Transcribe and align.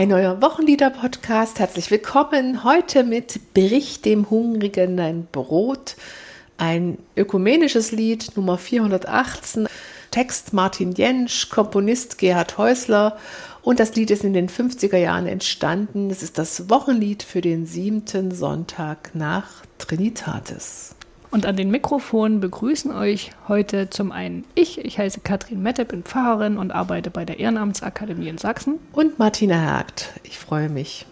Ein 0.00 0.08
neuer 0.08 0.40
Wochenlieder-Podcast. 0.40 1.58
Herzlich 1.58 1.90
willkommen. 1.90 2.64
Heute 2.64 3.04
mit 3.04 3.52
Brich 3.52 4.00
dem 4.00 4.30
Hungrigen 4.30 4.96
dein 4.96 5.26
Brot. 5.26 5.94
Ein 6.56 6.96
ökumenisches 7.18 7.92
Lied, 7.92 8.34
Nummer 8.34 8.56
418. 8.56 9.68
Text 10.10 10.54
Martin 10.54 10.92
Jentsch, 10.92 11.50
Komponist 11.50 12.16
Gerhard 12.16 12.56
Häusler. 12.56 13.18
Und 13.60 13.78
das 13.78 13.94
Lied 13.94 14.10
ist 14.10 14.24
in 14.24 14.32
den 14.32 14.48
50er 14.48 14.96
Jahren 14.96 15.26
entstanden. 15.26 16.08
Es 16.08 16.22
ist 16.22 16.38
das 16.38 16.70
Wochenlied 16.70 17.22
für 17.22 17.42
den 17.42 17.66
siebten 17.66 18.30
Sonntag 18.30 19.10
nach 19.12 19.50
Trinitatis. 19.76 20.94
Und 21.30 21.46
an 21.46 21.56
den 21.56 21.70
Mikrofonen 21.70 22.40
begrüßen 22.40 22.92
euch 22.92 23.30
heute 23.46 23.88
zum 23.90 24.10
einen 24.10 24.44
ich, 24.54 24.84
ich 24.84 24.98
heiße 24.98 25.20
Katrin 25.20 25.62
Mette, 25.62 25.84
bin 25.84 26.02
Pfarrerin 26.02 26.58
und 26.58 26.72
arbeite 26.72 27.10
bei 27.10 27.24
der 27.24 27.38
Ehrenamtsakademie 27.38 28.28
in 28.28 28.38
Sachsen. 28.38 28.78
Und 28.92 29.18
Martina 29.18 29.54
Hergt, 29.54 30.12
ich 30.24 30.38
freue 30.38 30.68
mich. 30.68 31.06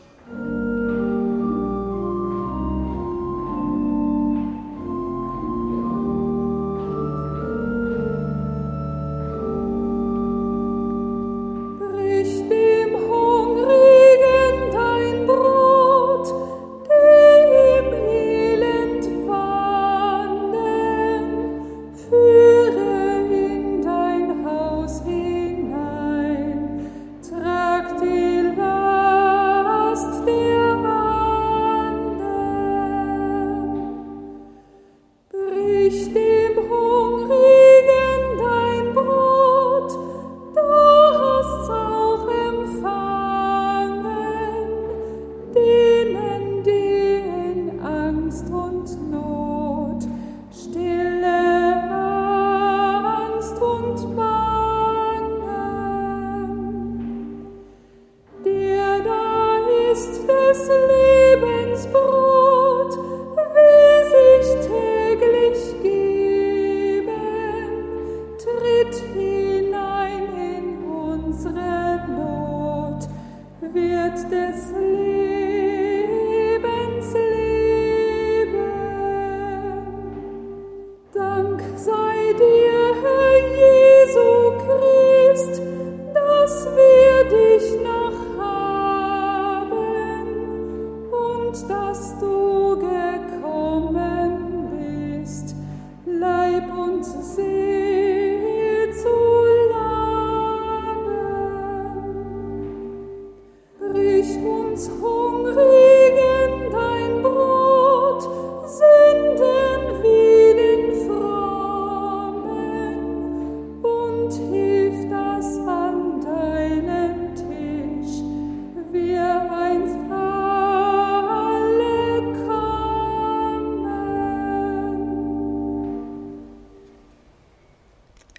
wird 73.79 74.31
dessen 74.31 74.88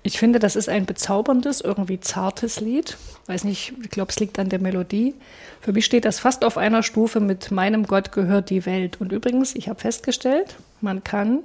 Ich 0.01 0.17
finde, 0.17 0.39
das 0.39 0.55
ist 0.55 0.69
ein 0.69 0.85
bezauberndes, 0.85 1.61
irgendwie 1.61 1.99
zartes 1.99 2.61
Lied. 2.61 2.97
Weiß 3.25 3.43
nicht, 3.43 3.73
ich 3.83 3.89
glaube, 3.89 4.11
es 4.11 4.19
liegt 4.19 4.39
an 4.39 4.49
der 4.49 4.59
Melodie. 4.59 5.13
Für 5.61 5.73
mich 5.73 5.85
steht 5.85 6.05
das 6.05 6.19
fast 6.19 6.45
auf 6.45 6.57
einer 6.57 6.83
Stufe 6.83 7.19
mit 7.19 7.51
Meinem 7.51 7.85
Gott 7.85 8.11
gehört 8.11 8.49
die 8.49 8.65
Welt. 8.65 9.01
Und 9.01 9.11
übrigens, 9.11 9.55
ich 9.55 9.67
habe 9.67 9.79
festgestellt, 9.79 10.55
man 10.79 11.03
kann 11.03 11.39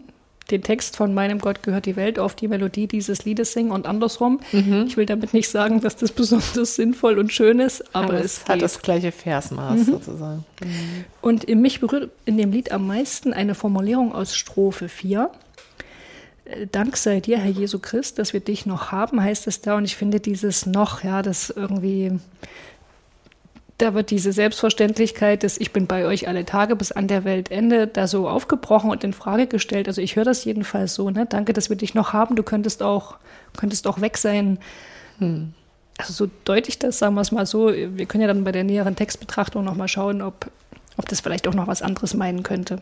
den 0.51 0.63
Text 0.63 0.97
von 0.97 1.15
Meinem 1.15 1.39
Gott 1.39 1.63
gehört 1.63 1.87
die 1.87 1.97
Welt 1.97 2.19
auf 2.19 2.35
die 2.35 2.49
Melodie 2.49 2.87
dieses 2.87 3.25
Liedes 3.25 3.53
singen 3.53 3.71
und 3.71 3.87
andersrum. 3.87 4.41
Mhm. 4.53 4.85
Ich 4.87 4.97
will 4.97 5.07
damit 5.07 5.33
nicht 5.33 5.49
sagen, 5.49 5.81
dass 5.81 5.97
das 5.97 6.13
besonders 6.13 6.77
sinnvoll 6.77 7.19
und 7.19 7.33
schön 7.33 7.61
ist, 7.61 7.83
aber, 7.95 8.09
aber 8.09 8.21
es, 8.21 8.39
es 8.39 8.49
hat 8.49 8.61
das 8.61 8.83
gleiche 8.83 9.11
Versmaß 9.11 9.79
mhm. 9.81 9.85
sozusagen. 9.85 10.45
Mhm. 10.63 11.05
Und 11.23 11.49
mich 11.49 11.81
berührt 11.81 12.11
in 12.27 12.37
dem 12.37 12.53
Lied 12.53 12.73
am 12.73 12.87
meisten 12.87 13.33
eine 13.33 13.55
Formulierung 13.55 14.15
aus 14.15 14.37
Strophe 14.37 14.89
4. 14.89 15.31
Dank 16.73 16.99
sei 16.99 17.21
dir, 17.21 17.39
Herr 17.39 17.51
Jesu 17.51 17.79
Christ, 17.79 18.19
dass 18.19 18.35
wir 18.35 18.41
dich 18.41 18.67
noch 18.67 18.93
haben, 18.93 19.23
heißt 19.23 19.47
es 19.47 19.63
da. 19.63 19.77
Und 19.77 19.85
ich 19.85 19.97
finde 19.97 20.21
dieses 20.21 20.67
noch, 20.67 21.03
ja, 21.03 21.23
das 21.23 21.49
irgendwie, 21.49 22.21
da 23.79 23.95
wird 23.95 24.11
diese 24.11 24.31
Selbstverständlichkeit, 24.33 25.43
dass 25.43 25.57
ich 25.57 25.73
bin 25.73 25.87
bei 25.87 26.05
euch 26.05 26.29
alle 26.29 26.45
Tage 26.45 26.77
bis 26.77 26.93
an 26.93 27.09
der 27.09 27.25
Weltende, 27.25 27.87
da 27.87 28.07
so 28.07 28.29
aufgebrochen 28.29 28.91
und 28.91 29.03
in 29.05 29.15
Frage 29.15 29.47
gestellt. 29.47 29.89
Also 29.89 30.03
ich 30.03 30.17
höre 30.17 30.25
das 30.25 30.45
jedenfalls 30.45 30.95
so, 30.95 31.09
ne? 31.09 31.25
Danke, 31.27 31.55
dass 31.55 31.71
wir 31.71 31.77
dich 31.77 31.95
noch 31.95 32.13
haben. 32.13 32.37
Du 32.37 32.43
könntest 32.43 32.83
auch, 32.83 33.17
könntest 33.57 33.87
auch 33.87 34.03
weg 34.03 34.19
sein. 34.19 34.59
Hm. 35.19 35.55
Also 35.97 36.13
so 36.13 36.31
deutlich 36.45 36.79
das, 36.79 36.99
sagen 36.99 37.15
wir 37.15 37.23
es 37.23 37.33
mal 37.33 37.47
so. 37.47 37.73
Wir 37.73 38.05
können 38.05 38.21
ja 38.21 38.29
dann 38.29 38.45
bei 38.45 38.53
der 38.53 38.65
näheren 38.65 38.97
Textbetrachtung 38.97 39.65
nochmal 39.65 39.89
schauen, 39.89 40.21
ob, 40.21 40.51
ob 40.99 41.09
das 41.09 41.21
vielleicht 41.21 41.49
auch 41.49 41.55
noch 41.55 41.69
was 41.69 41.81
anderes 41.81 42.13
meinen 42.13 42.43
könnte. 42.43 42.81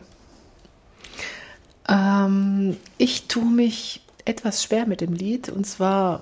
Ähm, 2.23 2.77
ich 2.97 3.27
tue 3.27 3.45
mich 3.45 4.01
etwas 4.25 4.63
schwer 4.63 4.85
mit 4.85 5.01
dem 5.01 5.13
Lied 5.13 5.49
und 5.49 5.65
zwar 5.65 6.21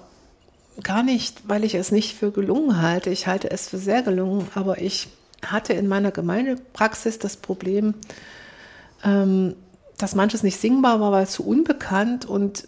gar 0.84 1.04
nicht, 1.04 1.42
weil 1.48 1.64
ich 1.64 1.76
es 1.76 1.92
nicht 1.92 2.16
für 2.16 2.32
gelungen 2.32 2.82
halte. 2.82 3.10
Ich 3.10 3.28
halte 3.28 3.52
es 3.52 3.70
für 3.70 3.78
sehr 3.78 4.02
gelungen, 4.02 4.48
aber 4.56 4.82
ich 4.82 5.10
hatte 5.46 5.74
in 5.74 5.88
meiner 5.88 6.12
Gemeindepraxis 6.12 7.20
das 7.20 7.38
Problem, 7.38 7.94
ähm, 9.04 9.56
dass 9.98 10.16
manches 10.16 10.44
nicht 10.44 10.60
singbar 10.60 11.00
war, 11.00 11.12
weil 11.12 11.24
es 11.24 11.32
zu 11.32 11.46
unbekannt 11.46 12.26
und 12.26 12.68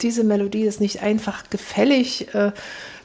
diese 0.00 0.24
Melodie 0.24 0.64
ist 0.64 0.80
nicht 0.80 1.02
einfach 1.02 1.48
gefällig. 1.50 2.34
Äh, 2.34 2.52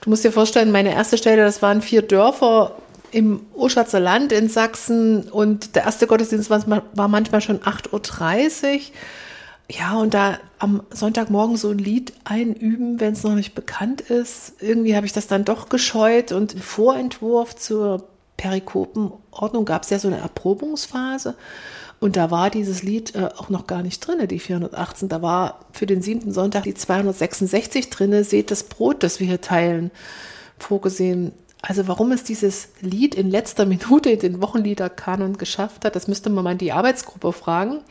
du 0.02 0.10
musst 0.10 0.24
dir 0.24 0.32
vorstellen, 0.32 0.72
meine 0.72 0.94
erste 0.94 1.18
Stelle, 1.18 1.44
das 1.44 1.62
waren 1.62 1.82
vier 1.82 2.02
Dörfer 2.02 2.76
im 3.12 3.42
Oschatzer 3.56 4.00
Land 4.00 4.32
in 4.32 4.50
Sachsen 4.50 5.30
und 5.30 5.76
der 5.76 5.84
erste 5.84 6.08
Gottesdienst 6.08 6.50
war 6.50 7.08
manchmal 7.08 7.42
schon 7.42 7.60
8.30 7.60 8.74
Uhr. 8.74 8.80
Ja, 9.72 9.98
und 9.98 10.16
da 10.16 10.40
am 10.58 10.82
Sonntagmorgen 10.90 11.56
so 11.56 11.70
ein 11.70 11.78
Lied 11.78 12.14
einüben, 12.24 13.00
wenn 13.00 13.14
es 13.14 13.24
noch 13.24 13.36
nicht 13.36 13.54
bekannt 13.54 14.02
ist. 14.02 14.54
Irgendwie 14.62 14.96
habe 14.96 15.06
ich 15.06 15.14
das 15.14 15.28
dann 15.28 15.46
doch 15.46 15.70
gescheut 15.70 16.32
und 16.32 16.56
im 16.56 16.62
Vorentwurf 16.62 17.56
zur 17.56 18.08
Perikopenordnung 18.38 19.66
gab 19.66 19.84
es 19.84 19.92
ja 19.92 20.00
so 20.00 20.08
eine 20.08 20.18
Erprobungsphase. 20.18 21.36
Und 22.00 22.16
da 22.16 22.32
war 22.32 22.50
dieses 22.50 22.82
Lied 22.82 23.14
äh, 23.14 23.30
auch 23.38 23.50
noch 23.50 23.68
gar 23.68 23.84
nicht 23.84 24.00
drin, 24.00 24.26
die 24.28 24.40
418. 24.40 25.10
Da 25.10 25.22
war 25.22 25.66
für 25.72 25.86
den 25.86 26.02
siebten 26.02 26.32
Sonntag 26.32 26.64
die 26.64 26.74
266 26.74 27.90
drin. 27.90 28.24
Seht 28.24 28.52
das 28.52 28.64
Brot, 28.64 29.04
das 29.04 29.20
wir 29.20 29.28
hier 29.28 29.42
teilen, 29.42 29.92
vorgesehen. 30.58 31.34
Also 31.62 31.88
warum 31.90 32.14
es 32.14 32.24
dieses 32.24 32.70
Lied 32.80 33.14
in 33.16 33.30
letzter 33.30 33.66
Minute 33.66 34.10
in 34.10 34.20
den 34.20 34.42
Wochenliederkanon 34.42 35.38
geschafft 35.38 35.84
hat, 35.84 35.96
das 35.96 36.08
müsste 36.08 36.30
man 36.30 36.46
mal 36.46 36.54
in 36.54 36.58
die 36.58 36.72
Arbeitsgruppe 36.72 37.34
fragen. 37.34 37.82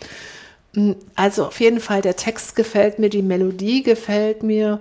Hm, 0.75 0.97
also 1.15 1.47
auf 1.47 1.61
jeden 1.61 1.81
Fall, 1.81 2.03
der 2.03 2.17
Text 2.17 2.57
gefällt 2.57 2.99
mir, 2.99 3.09
die 3.09 3.23
Melodie 3.23 3.83
gefällt 3.83 4.43
mir. 4.43 4.81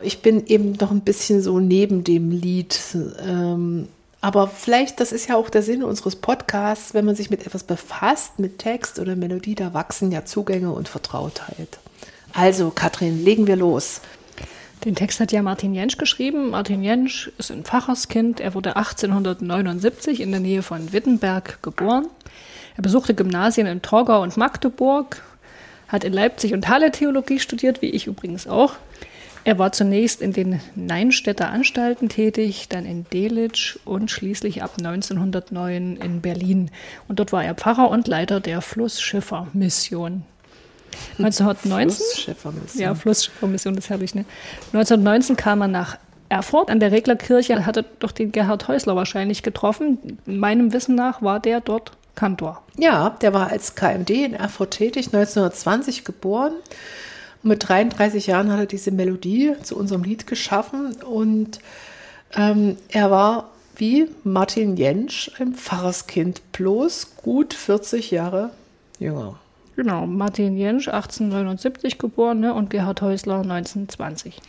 Ich 0.00 0.20
bin 0.20 0.46
eben 0.46 0.72
noch 0.72 0.90
ein 0.90 1.00
bisschen 1.00 1.40
so 1.42 1.58
neben 1.58 2.04
dem 2.04 2.30
Lied. 2.30 2.78
Ähm, 3.26 3.88
aber 4.20 4.48
vielleicht, 4.48 5.00
das 5.00 5.12
ist 5.12 5.28
ja 5.28 5.36
auch 5.36 5.50
der 5.50 5.62
Sinn 5.62 5.84
unseres 5.84 6.16
Podcasts, 6.16 6.94
wenn 6.94 7.04
man 7.04 7.14
sich 7.14 7.30
mit 7.30 7.46
etwas 7.46 7.64
befasst, 7.64 8.38
mit 8.38 8.58
Text 8.58 8.98
oder 8.98 9.16
Melodie, 9.16 9.54
da 9.54 9.72
wachsen 9.72 10.10
ja 10.10 10.24
Zugänge 10.24 10.72
und 10.72 10.88
Vertrautheit. 10.88 11.78
Also, 12.32 12.70
Katrin, 12.70 13.24
legen 13.24 13.46
wir 13.46 13.56
los. 13.56 14.00
Den 14.84 14.94
Text 14.94 15.20
hat 15.20 15.32
ja 15.32 15.42
Martin 15.42 15.74
Jentsch 15.74 15.96
geschrieben. 15.96 16.50
Martin 16.50 16.82
Jentsch 16.82 17.30
ist 17.38 17.50
ein 17.50 17.64
Pfarrerskind. 17.64 18.40
Er 18.40 18.54
wurde 18.54 18.76
1879 18.76 20.20
in 20.20 20.30
der 20.30 20.40
Nähe 20.40 20.62
von 20.62 20.92
Wittenberg 20.92 21.62
geboren. 21.62 22.06
Er 22.76 22.82
besuchte 22.82 23.14
Gymnasien 23.14 23.66
in 23.66 23.82
Torgau 23.82 24.22
und 24.22 24.36
Magdeburg, 24.36 25.22
hat 25.88 26.04
in 26.04 26.12
Leipzig 26.12 26.52
und 26.52 26.68
Halle 26.68 26.90
Theologie 26.90 27.38
studiert, 27.38 27.80
wie 27.80 27.90
ich 27.90 28.06
übrigens 28.06 28.46
auch. 28.46 28.74
Er 29.44 29.60
war 29.60 29.70
zunächst 29.70 30.22
in 30.22 30.32
den 30.32 30.60
Neinstädter 30.74 31.50
Anstalten 31.50 32.08
tätig, 32.08 32.68
dann 32.68 32.84
in 32.84 33.06
Delitzsch 33.12 33.78
und 33.84 34.10
schließlich 34.10 34.64
ab 34.64 34.72
1909 34.76 35.96
in 35.96 36.20
Berlin. 36.20 36.70
Und 37.06 37.20
dort 37.20 37.32
war 37.32 37.44
er 37.44 37.54
Pfarrer 37.54 37.88
und 37.88 38.08
Leiter 38.08 38.40
der 38.40 38.60
Flussschiffermission. 38.60 40.24
1919, 41.18 42.04
Flussschiffermission. 42.06 42.82
ja, 42.82 42.94
Flussschiffermission, 42.96 43.76
das 43.76 43.84
ist 43.84 43.90
herrlich, 43.90 44.14
ne? 44.16 44.24
1919 44.72 45.36
kam 45.36 45.60
er 45.60 45.68
nach 45.68 45.96
Erfurt 46.28 46.68
an 46.68 46.80
der 46.80 46.90
Reglerkirche, 46.90 47.64
hatte 47.64 47.84
doch 48.00 48.10
den 48.10 48.32
Gerhard 48.32 48.66
Häusler 48.66 48.96
wahrscheinlich 48.96 49.44
getroffen. 49.44 50.18
Meinem 50.26 50.72
Wissen 50.72 50.96
nach 50.96 51.22
war 51.22 51.38
der 51.38 51.60
dort 51.60 51.92
Kantor. 52.16 52.62
Ja, 52.76 53.10
der 53.10 53.32
war 53.32 53.50
als 53.50 53.76
KMD 53.76 54.10
in 54.10 54.34
Erfurt 54.34 54.72
tätig, 54.72 55.06
1920 55.06 56.04
geboren. 56.04 56.52
Mit 57.42 57.68
33 57.68 58.26
Jahren 58.26 58.50
hat 58.50 58.58
er 58.58 58.66
diese 58.66 58.90
Melodie 58.90 59.52
zu 59.62 59.76
unserem 59.76 60.02
Lied 60.02 60.26
geschaffen 60.26 60.96
und 61.02 61.60
ähm, 62.34 62.76
er 62.88 63.12
war 63.12 63.50
wie 63.76 64.08
Martin 64.24 64.76
Jentsch 64.76 65.30
ein 65.38 65.54
Pfarrerskind, 65.54 66.40
bloß 66.52 67.16
gut 67.22 67.54
40 67.54 68.10
Jahre 68.10 68.50
jünger. 68.98 69.38
Genau, 69.76 70.06
Martin 70.06 70.56
Jentsch 70.56 70.88
1879 70.88 71.98
geboren 71.98 72.40
ne, 72.40 72.54
und 72.54 72.70
Gerhard 72.70 73.02
Häusler 73.02 73.40
1920. 73.40 74.40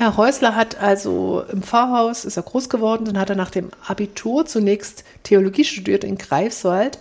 Ja, 0.00 0.16
Häusler 0.16 0.56
hat 0.56 0.80
also 0.80 1.44
im 1.52 1.62
Pfarrhaus, 1.62 2.24
ist 2.24 2.38
er 2.38 2.42
groß 2.42 2.70
geworden, 2.70 3.04
dann 3.04 3.18
hat 3.18 3.28
er 3.28 3.36
nach 3.36 3.50
dem 3.50 3.68
Abitur 3.86 4.46
zunächst 4.46 5.04
Theologie 5.22 5.64
studiert 5.64 6.04
in 6.04 6.16
Greifswald 6.16 6.98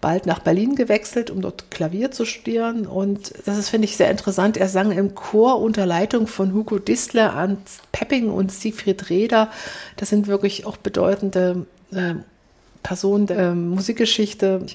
bald 0.00 0.26
nach 0.26 0.38
Berlin 0.38 0.76
gewechselt, 0.76 1.30
um 1.30 1.42
dort 1.42 1.70
Klavier 1.70 2.10
zu 2.10 2.24
studieren. 2.24 2.86
Und 2.86 3.34
das 3.44 3.58
ist, 3.58 3.68
finde 3.68 3.84
ich, 3.84 3.96
sehr 3.96 4.10
interessant. 4.10 4.56
Er 4.56 4.68
sang 4.68 4.92
im 4.92 5.14
Chor 5.14 5.60
unter 5.60 5.86
Leitung 5.86 6.26
von 6.26 6.54
Hugo 6.54 6.78
Distler, 6.78 7.34
Ernst 7.34 7.82
Pepping 7.92 8.30
und 8.30 8.50
Siegfried 8.50 9.10
Reder. 9.10 9.50
Das 9.96 10.08
sind 10.08 10.26
wirklich 10.26 10.66
auch 10.66 10.76
bedeutende 10.76 11.66
äh, 11.92 12.14
Personen 12.82 13.26
der 13.26 13.50
äh, 13.50 13.54
Musikgeschichte. 13.54 14.66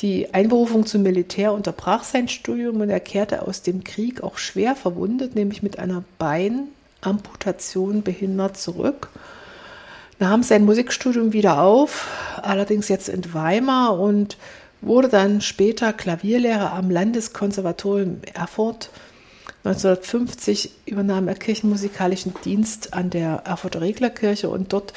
Die 0.00 0.34
Einberufung 0.34 0.86
zum 0.86 1.02
Militär 1.02 1.52
unterbrach 1.52 2.04
sein 2.04 2.28
Studium 2.28 2.80
und 2.80 2.90
er 2.90 3.00
kehrte 3.00 3.42
aus 3.42 3.62
dem 3.62 3.82
Krieg 3.82 4.22
auch 4.22 4.36
schwer 4.38 4.76
verwundet, 4.76 5.34
nämlich 5.34 5.62
mit 5.62 5.78
einer 5.78 6.04
Beinamputation 6.18 8.02
behindert 8.02 8.56
zurück 8.58 9.08
nahm 10.18 10.42
sein 10.42 10.64
Musikstudium 10.64 11.32
wieder 11.32 11.60
auf, 11.60 12.08
allerdings 12.42 12.88
jetzt 12.88 13.08
in 13.08 13.34
Weimar 13.34 13.98
und 13.98 14.36
wurde 14.80 15.08
dann 15.08 15.40
später 15.40 15.92
Klavierlehrer 15.92 16.72
am 16.72 16.90
Landeskonservatorium 16.90 18.20
Erfurt. 18.34 18.90
1950 19.64 20.70
übernahm 20.86 21.28
er 21.28 21.34
kirchenmusikalischen 21.34 22.34
Dienst 22.44 22.94
an 22.94 23.10
der 23.10 23.42
Erfurter 23.44 23.80
Reglerkirche 23.80 24.48
und 24.48 24.72
dort 24.72 24.92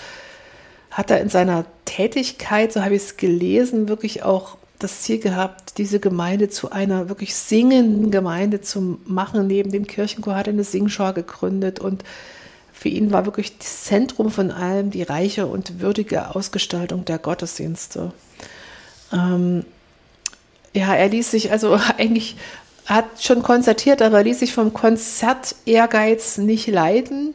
hat 0.91 1.11
er 1.11 1.21
in 1.21 1.29
seiner 1.29 1.65
Tätigkeit, 1.85 2.71
so 2.71 2.83
habe 2.83 2.95
ich 2.95 3.03
es 3.03 3.17
gelesen, 3.17 3.89
wirklich 3.89 4.23
auch 4.23 4.57
das 4.79 5.01
Ziel 5.01 5.19
gehabt, 5.19 5.77
diese 5.77 5.99
Gemeinde 5.99 6.49
zu 6.49 6.71
einer 6.71 7.09
wirklich 7.09 7.35
singenden 7.35 8.11
Gemeinde 8.11 8.61
zu 8.61 8.99
machen. 9.05 9.45
Neben 9.45 9.71
dem 9.71 9.85
Kirchenchor 9.85 10.35
hat 10.35 10.47
er 10.47 10.53
eine 10.53 10.63
Singschau 10.63 11.13
gegründet 11.13 11.79
und 11.79 12.03
für 12.71 12.87
ihn 12.87 13.11
war 13.11 13.25
wirklich 13.25 13.57
das 13.57 13.83
Zentrum 13.83 14.31
von 14.31 14.51
allem 14.51 14.89
die 14.89 15.03
reiche 15.03 15.47
und 15.47 15.81
würdige 15.81 16.33
Ausgestaltung 16.33 17.03
der 17.03 17.17
Gottesdienste. 17.17 18.13
Ähm, 19.11 19.65
ja, 20.73 20.95
er 20.95 21.09
ließ 21.09 21.29
sich 21.29 21.51
also 21.51 21.77
eigentlich, 21.97 22.37
hat 22.85 23.05
schon 23.21 23.43
konzertiert, 23.43 24.01
aber 24.01 24.23
ließ 24.23 24.39
sich 24.39 24.53
vom 24.53 24.73
Konzert-Ehrgeiz 24.73 26.37
nicht 26.37 26.67
leiden. 26.67 27.33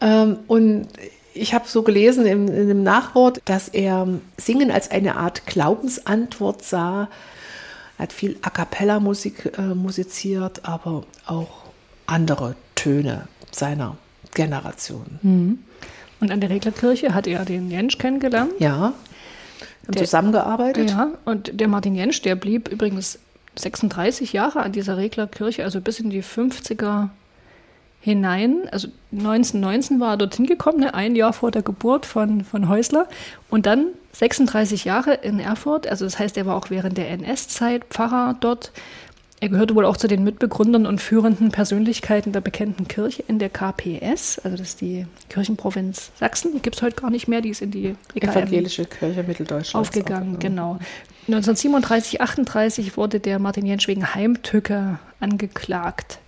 Ähm, 0.00 0.38
und 0.46 0.88
ich 1.36 1.54
habe 1.54 1.68
so 1.68 1.82
gelesen 1.82 2.26
im, 2.26 2.48
in 2.48 2.68
dem 2.68 2.82
Nachwort, 2.82 3.40
dass 3.44 3.68
er 3.68 4.06
Singen 4.36 4.70
als 4.70 4.90
eine 4.90 5.16
Art 5.16 5.46
Glaubensantwort 5.46 6.62
sah. 6.62 7.08
Er 7.98 8.02
hat 8.02 8.12
viel 8.12 8.36
A 8.42 8.50
cappella 8.50 9.00
Musik 9.00 9.52
äh, 9.56 9.62
musiziert, 9.62 10.64
aber 10.64 11.04
auch 11.26 11.64
andere 12.06 12.54
Töne 12.74 13.28
seiner 13.50 13.96
Generation. 14.34 15.18
Mhm. 15.22 15.58
Und 16.20 16.30
an 16.30 16.40
der 16.40 16.50
Reglerkirche 16.50 17.14
hat 17.14 17.26
er 17.26 17.44
den 17.44 17.70
Jentsch 17.70 17.98
kennengelernt. 17.98 18.52
Ja, 18.58 18.78
haben 18.78 18.94
der, 19.88 20.04
zusammengearbeitet. 20.04 20.90
Ja, 20.90 21.12
und 21.24 21.60
der 21.60 21.68
Martin 21.68 21.94
Jentsch, 21.94 22.22
der 22.22 22.34
blieb 22.34 22.68
übrigens 22.68 23.18
36 23.56 24.32
Jahre 24.32 24.60
an 24.60 24.72
dieser 24.72 24.96
Reglerkirche, 24.96 25.64
also 25.64 25.80
bis 25.80 26.00
in 26.00 26.10
die 26.10 26.22
50er 26.22 27.08
hinein. 28.06 28.68
Also 28.70 28.88
1919 29.12 29.98
war 29.98 30.12
er 30.12 30.16
dorthin 30.16 30.46
gekommen, 30.46 30.78
ne, 30.78 30.94
ein 30.94 31.16
Jahr 31.16 31.32
vor 31.32 31.50
der 31.50 31.62
Geburt 31.62 32.06
von, 32.06 32.44
von 32.44 32.68
Häusler. 32.68 33.08
Und 33.50 33.66
dann 33.66 33.88
36 34.12 34.84
Jahre 34.84 35.14
in 35.14 35.40
Erfurt. 35.40 35.88
Also 35.88 36.04
das 36.04 36.18
heißt, 36.18 36.36
er 36.36 36.46
war 36.46 36.56
auch 36.56 36.70
während 36.70 36.96
der 36.96 37.10
NS-Zeit 37.10 37.84
Pfarrer 37.90 38.36
dort. 38.40 38.70
Er 39.40 39.48
gehörte 39.48 39.74
wohl 39.74 39.84
auch 39.84 39.96
zu 39.96 40.06
den 40.06 40.22
Mitbegründern 40.22 40.86
und 40.86 41.00
führenden 41.00 41.50
Persönlichkeiten 41.50 42.32
der 42.32 42.40
bekannten 42.40 42.88
Kirche 42.88 43.24
in 43.26 43.38
der 43.38 43.50
KPS, 43.50 44.38
also 44.38 44.56
das 44.56 44.68
ist 44.68 44.80
die 44.80 45.06
Kirchenprovinz 45.28 46.10
Sachsen, 46.18 46.52
die 46.54 46.60
gibt 46.60 46.76
es 46.76 46.82
heute 46.82 46.96
gar 46.96 47.10
nicht 47.10 47.28
mehr, 47.28 47.42
die 47.42 47.50
ist 47.50 47.60
in 47.60 47.70
die 47.70 47.96
EKM 48.14 48.30
Evangelische 48.30 48.86
Kirche 48.86 49.22
Mitteldeutschlands 49.24 49.74
aufgegangen, 49.74 50.38
genau. 50.38 50.78
1937, 51.28 52.22
38 52.22 52.96
wurde 52.96 53.20
der 53.20 53.38
Martin 53.38 53.66
Jentsch 53.66 53.88
wegen 53.88 54.14
Heimtücke 54.14 54.98
angeklagt. 55.20 56.18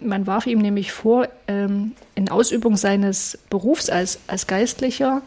Man 0.00 0.26
warf 0.26 0.46
ihm 0.46 0.58
nämlich 0.58 0.92
vor, 0.92 1.28
ähm, 1.48 1.92
in 2.14 2.28
Ausübung 2.28 2.76
seines 2.76 3.38
Berufs 3.50 3.88
als, 3.88 4.20
als 4.26 4.46
Geistlicher 4.46 5.22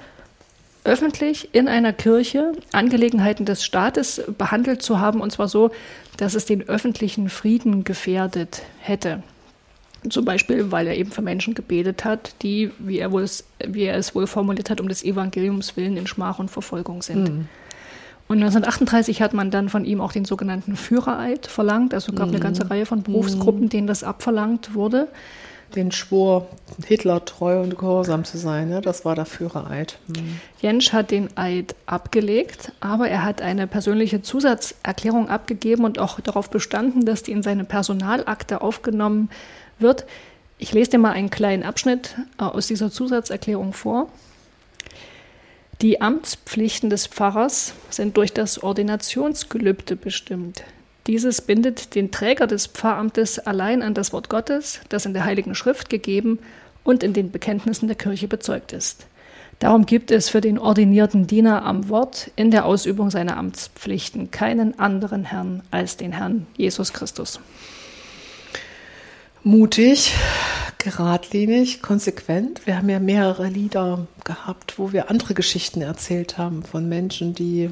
öffentlich 0.83 1.54
in 1.54 1.68
einer 1.68 1.94
Kirche 1.94 2.54
Angelegenheiten 2.71 3.45
des 3.45 3.63
Staates 3.63 4.24
behandelt 4.38 4.81
zu 4.81 5.00
haben, 5.00 5.21
und 5.21 5.31
zwar 5.31 5.48
so, 5.48 5.71
dass 6.18 6.36
es 6.36 6.45
den 6.45 6.68
öffentlichen 6.68 7.30
Frieden 7.30 7.83
gefährdet 7.83 8.63
hätte. 8.80 9.24
Zum 10.10 10.24
Beispiel, 10.24 10.71
weil 10.71 10.88
er 10.88 10.95
eben 10.95 11.12
für 11.12 11.21
Menschen 11.21 11.54
gebetet 11.54 12.06
hat, 12.06 12.33
die, 12.42 12.71
wie 12.80 12.99
er, 12.99 13.11
wohl, 13.11 13.26
wie 13.68 13.83
er 13.83 13.97
es 13.97 14.16
wohl 14.16 14.28
formuliert 14.28 14.69
hat, 14.69 14.80
um 14.80 14.88
des 14.88 15.04
Evangeliums 15.04 15.76
willen 15.76 15.97
in 15.97 16.07
Schmach 16.07 16.40
und 16.40 16.49
Verfolgung 16.49 17.02
sind. 17.02 17.23
Mhm. 17.23 17.47
Und 18.30 18.38
1938 18.38 19.21
hat 19.21 19.33
man 19.33 19.52
dann 19.52 19.69
von 19.69 19.86
ihm 19.86 20.00
auch 20.00 20.12
den 20.12 20.24
sogenannten 20.24 20.76
Führereid 20.76 21.48
verlangt. 21.48 21.94
Also 21.94 22.14
gab 22.14 22.28
mhm. 22.28 22.36
eine 22.36 22.44
ganze 22.44 22.69
Reihe 22.69 22.86
von 22.86 23.04
Berufsgruppen, 23.04 23.64
mhm. 23.64 23.69
denen 23.69 23.88
das 23.88 24.04
abverlangt 24.04 24.74
wurde 24.74 25.07
den 25.76 25.92
Schwur, 25.92 26.48
Hitler 26.86 27.24
treu 27.26 27.62
und 27.62 27.78
gehorsam 27.78 28.24
zu 28.24 28.38
sein. 28.38 28.69
Ne? 28.69 28.81
Das 28.81 29.06
war 29.06 29.16
der 29.16 29.26
Führereid. 29.26 29.98
Mhm. 30.07 30.40
Jentsch 30.62 30.94
hat 30.94 31.12
den 31.12 31.36
Eid 31.38 31.76
abgelegt, 31.86 32.71
aber 32.80 33.09
er 33.09 33.24
hat 33.24 33.42
eine 33.42 33.68
persönliche 33.68 34.21
Zusatzerklärung 34.21 35.30
abgegeben 35.30 35.86
und 35.86 36.00
auch 36.00 36.19
darauf 36.19 36.50
bestanden, 36.50 37.06
dass 37.06 37.24
die 37.24 37.31
in 37.31 37.44
seine 37.44 37.64
Personalakte 37.64 38.62
aufgenommen 38.62 39.30
wird. 39.78 40.06
Ich 40.57 40.74
lese 40.74 40.92
dir 40.92 41.00
mal 41.00 41.12
einen 41.12 41.30
kleinen 41.30 41.64
Abschnitt 41.64 42.16
äh, 42.38 42.44
aus 42.44 42.68
dieser 42.68 42.92
Zusatzerklärung 42.92 43.74
vor. 43.74 44.09
Die 45.81 46.02
Amtspflichten 46.02 46.90
des 46.90 47.07
Pfarrers 47.07 47.74
sind 47.90 48.18
durch 48.18 48.33
das 48.33 48.62
Ordinationsgelübde 48.62 49.95
bestimmt. 49.95 50.64
Dieses 51.07 51.42
bindet 51.42 51.95
den 51.95 52.12
Träger 52.12 52.48
des 52.48 52.68
Pfarramtes 52.68 53.40
allein 53.40 53.81
an 53.81 53.94
das 53.94 54.12
Wort 54.12 54.28
Gottes, 54.28 54.81
das 54.90 55.06
in 55.06 55.14
der 55.14 55.24
Heiligen 55.24 55.56
Schrift 55.56 55.90
gegeben 55.90 56.40
und 56.83 57.02
in 57.02 57.14
den 57.14 57.31
Bekenntnissen 57.31 57.88
der 57.88 57.95
Kirche 57.95 58.28
bezeugt 58.28 58.74
ist. 58.74 59.07
Darum 59.59 59.86
gibt 59.86 60.12
es 60.12 60.28
für 60.28 60.42
den 60.42 60.59
ordinierten 60.59 61.28
Diener 61.28 61.64
am 61.64 61.88
Wort 61.88 62.30
in 62.36 62.52
der 62.52 62.66
Ausübung 62.66 63.09
seiner 63.09 63.38
Amtspflichten 63.38 64.31
keinen 64.31 64.80
anderen 64.80 65.24
Herrn 65.24 65.64
als 65.71 65.95
den 65.95 66.12
Herrn 66.12 66.45
Jesus 66.57 66.92
Christus. 66.92 67.40
Mutig, 69.44 70.14
geradlinig, 70.80 71.81
konsequent. 71.81 72.66
Wir 72.66 72.78
haben 72.78 72.90
ja 72.90 73.00
mehrere 73.00 73.48
Lieder 73.48 74.07
gehabt, 74.24 74.80
wo 74.80 74.92
wir 74.92 75.09
andere 75.09 75.33
Geschichten 75.33 75.81
erzählt 75.81 76.38
haben 76.38 76.64
von 76.64 76.90
Menschen, 76.90 77.36
die 77.36 77.69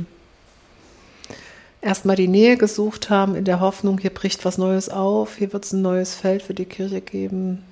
erstmal 1.82 2.18
die 2.18 2.28
Nähe 2.28 2.58
gesucht 2.58 3.10
haben, 3.10 3.36
in 3.36 3.46
der 3.46 3.62
Hoffnung, 3.62 3.98
hier 3.98 4.14
bricht 4.14 4.44
was 4.46 4.58
Neues 4.58 4.90
auf, 4.90 5.38
hier 5.38 5.54
wird 5.54 5.64
es 5.64 5.72
ein 5.72 5.82
neues 5.82 6.16
Feld 6.16 6.44
für 6.44 6.54
die 6.54 6.66
Kirche 6.66 7.02
geben, 7.02 7.64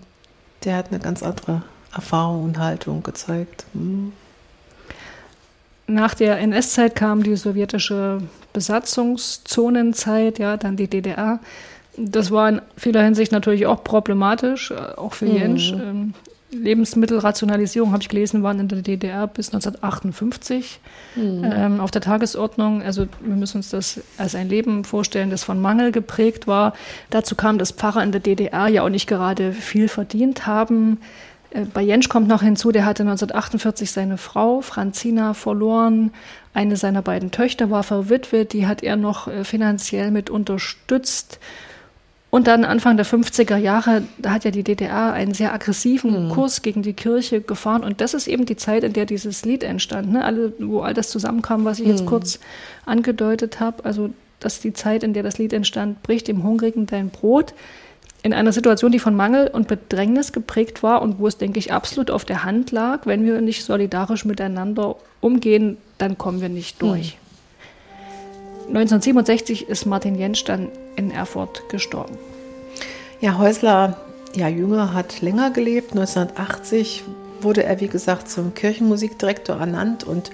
der 0.64 0.78
hat 0.78 0.88
eine 0.90 1.00
ganz 1.00 1.22
andere 1.22 1.64
Erfahrung 1.94 2.46
und 2.46 2.58
Haltung 2.58 3.04
gezeigt. 3.04 3.66
Hm. 3.74 4.14
Nach 5.88 6.16
der 6.16 6.40
NS-Zeit 6.40 6.96
kam 6.96 7.22
die 7.22 7.36
sowjetische 7.36 8.22
Besatzungszonenzeit, 8.54 10.40
ja, 10.40 10.58
dann 10.58 10.78
die 10.78 10.88
DDR. 10.88 11.40
Das 11.98 12.32
war 12.32 12.50
in 12.50 12.62
vieler 12.78 13.04
Hinsicht 13.04 13.32
natürlich 13.32 13.66
auch 13.66 13.84
problematisch, 13.84 14.72
äh, 14.72 14.76
auch 14.76 15.14
für 15.14 15.26
mhm. 15.26 15.36
Jensch. 15.36 15.72
Ähm, 15.72 16.14
Lebensmittelrationalisierung, 16.52 17.92
habe 17.92 18.02
ich 18.02 18.10
gelesen, 18.10 18.44
waren 18.44 18.60
in 18.60 18.68
der 18.68 18.82
DDR 18.82 19.28
bis 19.28 19.48
1958 19.48 20.80
mhm. 21.16 21.44
ähm, 21.44 21.80
auf 21.80 21.92
der 21.92 22.02
Tagesordnung. 22.02 22.82
Also 22.82 23.08
wir 23.22 23.36
müssen 23.36 23.58
uns 23.58 23.70
das 23.70 24.02
als 24.18 24.36
ein 24.36 24.48
Leben 24.48 24.84
vorstellen, 24.84 25.30
das 25.30 25.44
von 25.44 25.62
Mangel 25.62 25.92
geprägt 25.92 26.48
war. 26.48 26.74
Dazu 27.10 27.36
kam, 27.36 27.58
dass 27.58 27.72
Pfarrer 27.72 28.04
in 28.04 28.12
der 28.12 28.22
DDR 28.22 28.68
ja 28.68 28.84
auch 28.84 28.90
nicht 28.90 29.08
gerade 29.08 29.52
viel 29.52 29.88
verdient 29.88 30.48
haben. 30.48 31.00
Äh, 31.50 31.66
bei 31.66 31.82
Jensch 31.82 32.10
kommt 32.10 32.28
noch 32.28 32.42
hinzu, 32.42 32.72
der 32.72 32.86
hatte 32.86 33.04
1948 33.04 33.92
seine 33.92 34.18
Frau 34.18 34.62
Franzina 34.62 35.34
verloren. 35.34 36.12
Eine 36.54 36.78
seiner 36.78 37.02
beiden 37.02 37.32
Töchter 37.32 37.70
war 37.70 37.84
verwitwet, 37.84 38.54
die 38.54 38.68
hat 38.68 38.84
er 38.84 38.96
noch 38.96 39.28
äh, 39.28 39.44
finanziell 39.44 40.12
mit 40.12 40.30
unterstützt. 40.30 41.40
Und 42.36 42.48
dann 42.48 42.66
Anfang 42.66 42.98
der 42.98 43.06
50er 43.06 43.56
Jahre, 43.56 44.04
da 44.18 44.32
hat 44.32 44.44
ja 44.44 44.52
die 44.52 44.66
DDR 44.66 45.14
einen 45.14 45.34
sehr 45.34 45.54
aggressiven 45.54 46.26
mhm. 46.26 46.32
Kurs 46.34 46.62
gegen 46.62 46.82
die 46.82 46.92
Kirche 46.92 47.40
gefahren. 47.40 47.82
Und 47.82 48.02
das 48.02 48.14
ist 48.14 48.28
eben 48.28 48.46
die 48.46 48.58
Zeit, 48.58 48.84
in 48.84 48.92
der 48.92 49.06
dieses 49.06 49.46
Lied 49.46 49.64
entstand, 49.64 50.12
ne? 50.12 50.26
Alle, 50.26 50.52
wo 50.60 50.82
all 50.82 50.94
das 50.94 51.12
zusammenkam, 51.12 51.64
was 51.64 51.80
ich 51.80 51.86
mhm. 51.86 51.92
jetzt 51.92 52.06
kurz 52.06 52.42
angedeutet 52.86 53.62
habe. 53.62 53.86
Also 53.86 54.10
das 54.42 54.56
ist 54.56 54.66
die 54.66 54.74
Zeit, 54.74 55.04
in 55.04 55.14
der 55.14 55.24
das 55.24 55.38
Lied 55.38 55.54
entstand, 55.54 56.04
bricht 56.04 56.28
dem 56.28 56.44
Hungrigen 56.44 56.88
dein 56.88 57.10
Brot. 57.10 57.54
In 58.22 58.34
einer 58.34 58.52
Situation, 58.52 58.92
die 58.92 59.00
von 59.00 59.16
Mangel 59.16 59.48
und 59.48 59.70
Bedrängnis 59.70 60.34
geprägt 60.34 60.84
war 60.84 61.02
und 61.02 61.20
wo 61.20 61.28
es, 61.28 61.38
denke 61.38 61.60
ich, 61.60 61.72
absolut 61.72 62.12
auf 62.12 62.26
der 62.26 62.44
Hand 62.44 62.70
lag, 62.72 63.06
wenn 63.06 63.24
wir 63.24 63.40
nicht 63.40 63.64
solidarisch 63.64 64.26
miteinander 64.26 64.98
umgehen, 65.22 65.78
dann 66.00 66.18
kommen 66.18 66.42
wir 66.42 66.50
nicht 66.50 66.82
durch. 66.82 67.18
Mhm. 68.68 68.78
1967 68.78 69.70
ist 69.70 69.86
Martin 69.86 70.16
Jentsch 70.16 70.44
dann 70.46 70.70
in 70.96 71.12
Erfurt 71.12 71.70
gestorben. 71.70 72.18
Ja, 73.22 73.38
Häusler, 73.38 73.98
ja, 74.36 74.48
Jünger 74.48 74.94
hat 74.94 75.22
länger 75.22 75.52
gelebt. 75.52 75.92
1980 75.92 77.04
wurde 77.42 77.64
er, 77.64 77.80
wie 77.80 77.88
gesagt, 77.88 78.30
zum 78.30 78.54
Kirchenmusikdirektor 78.54 79.58
ernannt 79.58 80.04
und 80.04 80.32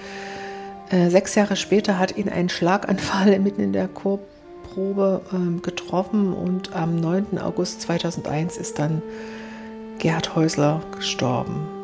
äh, 0.89 1.09
sechs 1.09 1.35
Jahre 1.35 1.55
später 1.55 2.00
hat 2.00 2.17
ihn 2.17 2.29
ein 2.29 2.50
Schlaganfall 2.50 3.39
mitten 3.43 3.61
in 3.61 3.73
der 3.73 3.88
Chorprobe 3.88 5.21
äh, 5.31 5.61
getroffen 5.61 6.33
und 6.33 6.75
am 6.75 7.00
9. 7.00 7.38
August 7.39 7.81
2001 7.81 8.57
ist 8.57 8.79
dann 8.79 9.01
Gerhard 10.00 10.35
Häusler 10.35 10.81
gestorben. 10.95 11.80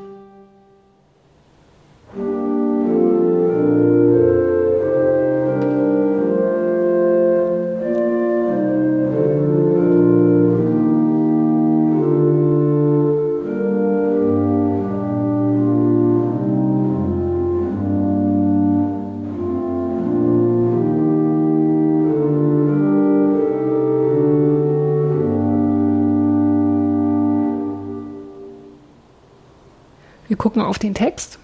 Gucken 30.48 30.62
auf 30.62 30.80
den 30.80 30.94
Text. 30.94 31.40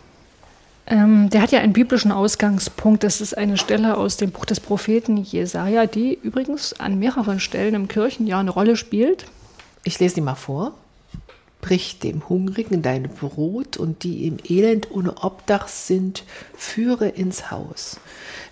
Ähm, 0.87 1.29
der 1.29 1.41
hat 1.41 1.51
ja 1.51 1.59
einen 1.59 1.73
biblischen 1.73 2.13
Ausgangspunkt. 2.13 3.03
Das 3.03 3.19
ist 3.19 3.37
eine 3.37 3.57
Stelle 3.57 3.97
aus 3.97 4.15
dem 4.15 4.31
Buch 4.31 4.45
des 4.45 4.61
Propheten 4.61 5.17
Jesaja, 5.17 5.87
die 5.87 6.17
übrigens 6.23 6.71
an 6.79 6.99
mehreren 6.99 7.41
Stellen 7.41 7.73
im 7.73 7.89
Kirchenjahr 7.89 8.39
eine 8.39 8.51
Rolle 8.51 8.77
spielt. 8.77 9.25
Ich 9.83 9.99
lese 9.99 10.15
die 10.15 10.21
mal 10.21 10.35
vor. 10.35 10.73
Brich 11.59 11.99
dem 11.99 12.29
Hungrigen 12.29 12.81
dein 12.81 13.09
Brot 13.09 13.75
und 13.75 14.03
die 14.03 14.25
im 14.25 14.37
Elend 14.47 14.89
ohne 14.91 15.21
Obdach 15.21 15.67
sind, 15.67 16.23
führe 16.55 17.09
ins 17.09 17.51
Haus. 17.51 17.99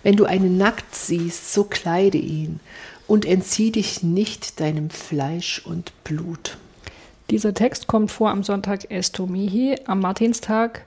Wenn 0.02 0.16
du 0.16 0.26
einen 0.26 0.58
nackt 0.58 0.94
siehst, 0.94 1.54
so 1.54 1.64
kleide 1.64 2.18
ihn 2.18 2.60
und 3.06 3.24
entzieh 3.24 3.70
dich 3.70 4.02
nicht 4.02 4.60
deinem 4.60 4.90
Fleisch 4.90 5.62
und 5.64 5.92
Blut. 6.04 6.58
Dieser 7.32 7.54
Text 7.54 7.86
kommt 7.86 8.10
vor 8.10 8.30
am 8.30 8.42
Sonntag 8.42 8.90
Estomihi, 8.90 9.76
am 9.86 10.00
Martinstag 10.00 10.84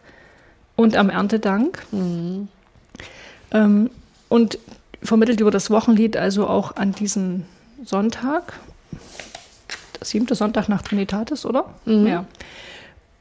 und 0.75 0.95
am 0.95 1.09
Erntedank. 1.09 1.83
Mhm. 1.91 2.49
Ähm, 3.49 3.89
und 4.29 4.59
vermittelt 5.01 5.39
über 5.41 5.49
das 5.49 5.71
Wochenlied 5.71 6.15
also 6.15 6.47
auch 6.47 6.75
an 6.75 6.91
diesem 6.91 7.45
Sonntag. 7.83 8.53
Der 9.99 10.05
siebte 10.05 10.35
Sonntag 10.35 10.69
nach 10.69 10.83
Trinitatis, 10.83 11.47
oder? 11.47 11.65
Mhm. 11.85 12.05
Ja. 12.05 12.25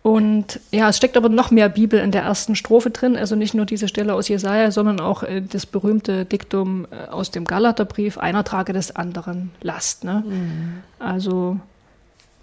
Und 0.03 0.61
ja, 0.71 0.91
es 0.91 0.99
steckt 0.99 1.17
aber 1.17 1.31
noch 1.31 1.51
mehr 1.51 1.71
Bibel 1.71 2.01
in 2.01 2.11
der 2.11 2.25
ersten 2.25 2.55
Strophe 2.57 2.91
drin, 2.91 3.17
also 3.17 3.37
nicht 3.37 3.55
nur 3.55 3.65
diese 3.65 3.89
Stelle 3.89 4.13
aus 4.13 4.29
Jesaja, 4.29 4.71
sondern 4.71 5.01
auch 5.01 5.23
äh, 5.23 5.41
das 5.41 5.65
berühmte 5.65 6.27
Diktum 6.27 6.87
äh, 6.91 7.09
aus 7.09 7.31
dem 7.31 7.47
Galaterbrief: 7.47 8.19
Einer 8.19 8.45
trage 8.45 8.75
des 8.75 8.95
anderen 8.95 9.51
Last. 9.63 10.05
Ne? 10.05 10.25
Mhm. 10.27 10.83
Also 10.99 11.59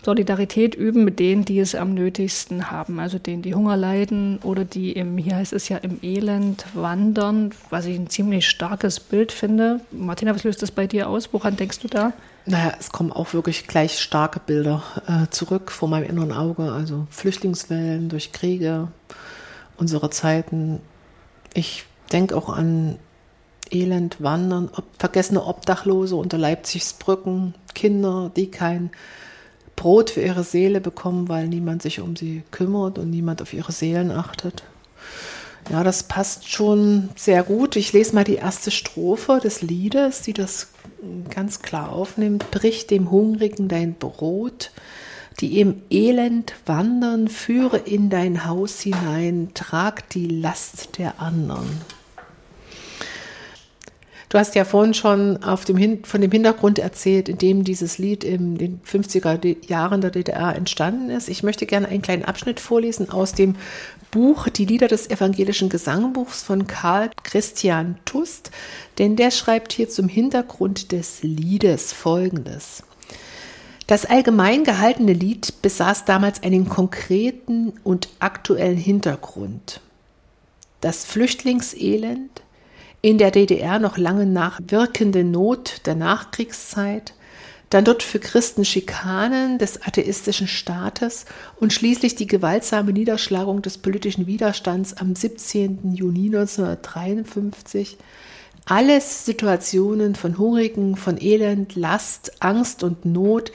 Solidarität 0.03 0.73
üben 0.73 1.03
mit 1.03 1.19
denen, 1.19 1.45
die 1.45 1.59
es 1.59 1.75
am 1.75 1.93
nötigsten 1.93 2.71
haben, 2.71 2.99
also 2.99 3.19
denen, 3.19 3.43
die 3.43 3.53
Hunger 3.53 3.77
leiden 3.77 4.39
oder 4.43 4.65
die 4.65 4.93
im, 4.93 5.17
hier 5.17 5.35
heißt 5.35 5.53
es 5.53 5.69
ja, 5.69 5.77
im 5.77 5.99
Elend 6.01 6.65
wandern, 6.73 7.51
was 7.69 7.85
ich 7.85 7.97
ein 7.97 8.09
ziemlich 8.09 8.49
starkes 8.49 8.99
Bild 8.99 9.31
finde. 9.31 9.81
Martina, 9.91 10.33
was 10.33 10.43
löst 10.43 10.63
das 10.63 10.71
bei 10.71 10.87
dir 10.87 11.07
aus? 11.07 11.31
Woran 11.33 11.55
denkst 11.55 11.79
du 11.79 11.87
da? 11.87 12.13
Naja, 12.47 12.73
es 12.79 12.91
kommen 12.91 13.11
auch 13.11 13.33
wirklich 13.33 13.67
gleich 13.67 13.99
starke 13.99 14.39
Bilder 14.39 14.81
äh, 15.07 15.29
zurück 15.29 15.71
vor 15.71 15.87
meinem 15.87 16.09
inneren 16.09 16.31
Auge, 16.31 16.71
also 16.71 17.05
Flüchtlingswellen 17.11 18.09
durch 18.09 18.31
Kriege, 18.31 18.87
unsere 19.77 20.09
Zeiten. 20.09 20.79
Ich 21.53 21.85
denke 22.11 22.35
auch 22.35 22.49
an 22.49 22.97
Elend, 23.69 24.21
Wandern, 24.21 24.69
ob, 24.75 24.85
vergessene 24.97 25.45
Obdachlose 25.45 26.15
unter 26.15 26.39
Leipzigs 26.39 26.93
Brücken, 26.93 27.53
Kinder, 27.75 28.31
die 28.35 28.49
kein 28.49 28.89
Brot 29.81 30.11
für 30.11 30.21
ihre 30.21 30.43
Seele 30.43 30.79
bekommen, 30.79 31.27
weil 31.27 31.47
niemand 31.47 31.81
sich 31.81 32.01
um 32.01 32.15
sie 32.15 32.43
kümmert 32.51 32.99
und 32.99 33.09
niemand 33.09 33.41
auf 33.41 33.51
ihre 33.51 33.71
Seelen 33.71 34.11
achtet. 34.11 34.61
Ja, 35.71 35.83
das 35.83 36.03
passt 36.03 36.47
schon 36.47 37.09
sehr 37.15 37.41
gut. 37.41 37.75
Ich 37.75 37.91
lese 37.91 38.13
mal 38.13 38.23
die 38.23 38.35
erste 38.35 38.69
Strophe 38.69 39.39
des 39.41 39.63
Liedes, 39.63 40.21
die 40.21 40.33
das 40.33 40.67
ganz 41.31 41.63
klar 41.63 41.91
aufnimmt. 41.91 42.51
Brich 42.51 42.85
dem 42.85 43.09
Hungrigen 43.09 43.69
dein 43.69 43.95
Brot, 43.95 44.69
die 45.39 45.59
im 45.59 45.81
Elend 45.89 46.53
wandern, 46.67 47.27
führe 47.27 47.77
in 47.77 48.11
dein 48.11 48.45
Haus 48.45 48.81
hinein, 48.81 49.49
trag 49.55 50.07
die 50.09 50.27
Last 50.27 50.99
der 50.99 51.19
anderen. 51.19 51.81
Du 54.31 54.37
hast 54.37 54.55
ja 54.55 54.63
vorhin 54.63 54.93
schon 54.93 55.43
auf 55.43 55.65
dem 55.65 56.05
von 56.05 56.21
dem 56.21 56.31
Hintergrund 56.31 56.79
erzählt, 56.79 57.27
in 57.27 57.37
dem 57.37 57.65
dieses 57.65 57.97
Lied 57.97 58.23
in 58.23 58.57
den 58.57 58.79
50er 58.79 59.67
Jahren 59.67 59.99
der 59.99 60.09
DDR 60.09 60.55
entstanden 60.55 61.09
ist. 61.09 61.27
Ich 61.27 61.43
möchte 61.43 61.65
gerne 61.65 61.89
einen 61.89 62.01
kleinen 62.01 62.23
Abschnitt 62.23 62.61
vorlesen 62.61 63.09
aus 63.09 63.33
dem 63.33 63.57
Buch 64.09 64.47
Die 64.47 64.63
Lieder 64.63 64.87
des 64.87 65.09
evangelischen 65.09 65.67
Gesangbuchs 65.67 66.43
von 66.43 66.65
Karl 66.65 67.11
Christian 67.23 67.97
Tust, 68.05 68.51
denn 68.99 69.17
der 69.17 69.31
schreibt 69.31 69.73
hier 69.73 69.89
zum 69.89 70.07
Hintergrund 70.07 70.93
des 70.93 71.23
Liedes 71.23 71.91
Folgendes. 71.91 72.83
Das 73.87 74.05
allgemein 74.05 74.63
gehaltene 74.63 75.11
Lied 75.11 75.61
besaß 75.61 76.05
damals 76.05 76.41
einen 76.41 76.69
konkreten 76.69 77.73
und 77.83 78.07
aktuellen 78.19 78.77
Hintergrund. 78.77 79.81
Das 80.79 81.03
Flüchtlingselend, 81.03 82.41
in 83.01 83.17
der 83.17 83.31
DDR 83.31 83.79
noch 83.79 83.97
lange 83.97 84.25
nachwirkende 84.25 85.23
Not 85.23 85.81
der 85.85 85.95
Nachkriegszeit, 85.95 87.13
dann 87.71 87.85
dort 87.85 88.03
für 88.03 88.19
Christen 88.19 88.65
Schikanen 88.65 89.57
des 89.57 89.81
atheistischen 89.81 90.47
Staates 90.47 91.25
und 91.59 91.71
schließlich 91.71 92.15
die 92.15 92.27
gewaltsame 92.27 92.91
Niederschlagung 92.91 93.61
des 93.61 93.77
politischen 93.77 94.27
Widerstands 94.27 94.97
am 94.97 95.15
17. 95.15 95.93
Juni 95.93 96.25
1953. 96.25 97.97
Alles 98.65 99.25
Situationen 99.25 100.15
von 100.15 100.37
Hungrigen, 100.37 100.95
von 100.95 101.19
Elend, 101.19 101.75
Last, 101.75 102.43
Angst 102.43 102.83
und 102.83 103.05
Not, 103.05 103.51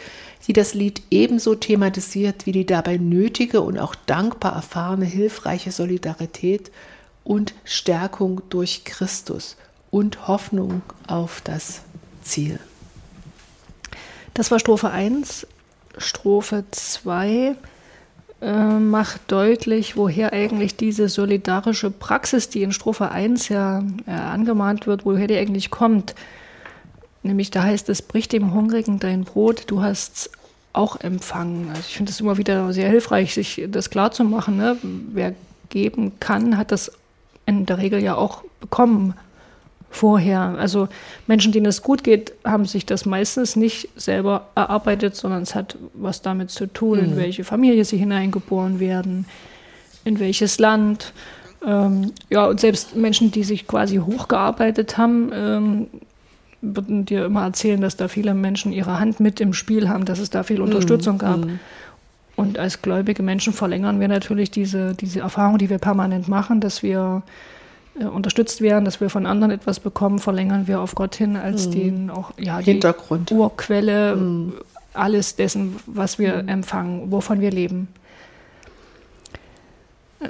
die 0.48 0.54
das 0.54 0.74
Lied 0.74 1.02
ebenso 1.10 1.54
thematisiert 1.54 2.46
wie 2.46 2.52
die 2.52 2.66
dabei 2.66 2.96
nötige 2.96 3.60
und 3.60 3.78
auch 3.78 3.94
dankbar 3.94 4.54
erfahrene 4.54 5.04
hilfreiche 5.04 5.70
Solidarität 5.70 6.72
und 7.26 7.54
Stärkung 7.64 8.40
durch 8.50 8.84
Christus 8.84 9.56
und 9.90 10.28
Hoffnung 10.28 10.82
auf 11.08 11.40
das 11.42 11.82
Ziel. 12.22 12.60
Das 14.32 14.50
war 14.50 14.60
Strophe 14.60 14.90
1. 14.90 15.46
Strophe 15.98 16.64
2 16.70 17.56
äh, 18.40 18.78
macht 18.78 19.20
deutlich, 19.28 19.96
woher 19.96 20.32
eigentlich 20.32 20.76
diese 20.76 21.08
solidarische 21.08 21.90
Praxis, 21.90 22.48
die 22.48 22.62
in 22.62 22.72
Strophe 22.72 23.10
1 23.10 23.48
ja 23.48 23.82
äh, 24.06 24.10
angemahnt 24.10 24.86
wird, 24.86 25.04
woher 25.04 25.26
die 25.26 25.36
eigentlich 25.36 25.70
kommt. 25.70 26.14
Nämlich 27.24 27.50
da 27.50 27.64
heißt 27.64 27.88
es, 27.88 28.02
brich 28.02 28.28
dem 28.28 28.54
Hungrigen 28.54 29.00
dein 29.00 29.24
Brot, 29.24 29.64
du 29.66 29.82
hast 29.82 30.30
auch 30.72 31.00
empfangen. 31.00 31.70
Also 31.70 31.82
ich 31.88 31.96
finde 31.96 32.12
es 32.12 32.20
immer 32.20 32.36
wieder 32.36 32.72
sehr 32.72 32.88
hilfreich, 32.88 33.34
sich 33.34 33.64
das 33.68 33.90
klarzumachen. 33.90 34.58
Ne? 34.58 34.76
Wer 34.82 35.34
geben 35.70 36.12
kann, 36.20 36.56
hat 36.56 36.70
das 36.70 36.92
in 37.46 37.66
der 37.66 37.78
Regel 37.78 38.02
ja 38.02 38.16
auch 38.16 38.42
bekommen 38.60 39.14
vorher. 39.90 40.56
Also 40.58 40.88
Menschen, 41.26 41.52
denen 41.52 41.66
es 41.66 41.82
gut 41.82 42.04
geht, 42.04 42.32
haben 42.44 42.66
sich 42.66 42.86
das 42.86 43.06
meistens 43.06 43.56
nicht 43.56 43.88
selber 43.96 44.48
erarbeitet, 44.54 45.16
sondern 45.16 45.42
es 45.42 45.54
hat 45.54 45.76
was 45.94 46.22
damit 46.22 46.50
zu 46.50 46.66
tun, 46.66 46.98
mhm. 46.98 47.04
in 47.04 47.16
welche 47.16 47.44
Familie 47.44 47.84
sie 47.84 47.96
hineingeboren 47.96 48.78
werden, 48.78 49.26
in 50.04 50.20
welches 50.20 50.58
Land. 50.58 51.12
Ähm, 51.64 52.12
ja, 52.30 52.46
und 52.46 52.60
selbst 52.60 52.94
Menschen, 52.94 53.30
die 53.30 53.44
sich 53.44 53.66
quasi 53.66 53.96
hochgearbeitet 53.96 54.98
haben, 54.98 55.30
ähm, 55.32 55.86
würden 56.60 57.04
dir 57.04 57.26
immer 57.26 57.44
erzählen, 57.44 57.80
dass 57.80 57.96
da 57.96 58.08
viele 58.08 58.34
Menschen 58.34 58.72
ihre 58.72 58.98
Hand 58.98 59.20
mit 59.20 59.40
im 59.40 59.52
Spiel 59.52 59.88
haben, 59.88 60.04
dass 60.04 60.18
es 60.18 60.30
da 60.30 60.42
viel 60.42 60.60
Unterstützung 60.60 61.16
mm, 61.16 61.18
gab. 61.18 61.44
Mm. 61.44 61.60
Und 62.36 62.58
als 62.58 62.82
gläubige 62.82 63.22
Menschen 63.22 63.54
verlängern 63.54 63.98
wir 63.98 64.08
natürlich 64.08 64.50
diese, 64.50 64.94
diese 64.94 65.20
Erfahrung, 65.20 65.56
die 65.56 65.70
wir 65.70 65.78
permanent 65.78 66.28
machen, 66.28 66.60
dass 66.60 66.82
wir 66.82 67.22
äh, 67.98 68.04
unterstützt 68.04 68.60
werden, 68.60 68.84
dass 68.84 69.00
wir 69.00 69.08
von 69.08 69.24
anderen 69.24 69.50
etwas 69.50 69.80
bekommen, 69.80 70.18
verlängern 70.18 70.66
wir 70.66 70.80
auf 70.80 70.94
Gott 70.94 71.16
hin 71.16 71.36
als 71.36 71.68
mm. 71.68 71.70
den 71.70 72.10
auch 72.10 72.32
ja, 72.38 72.58
Hintergrund. 72.58 73.32
Urquelle 73.32 74.16
mm. 74.16 74.52
alles 74.92 75.36
dessen, 75.36 75.76
was 75.86 76.18
wir 76.18 76.42
mm. 76.42 76.48
empfangen, 76.48 77.10
wovon 77.10 77.40
wir 77.40 77.50
leben. 77.50 77.88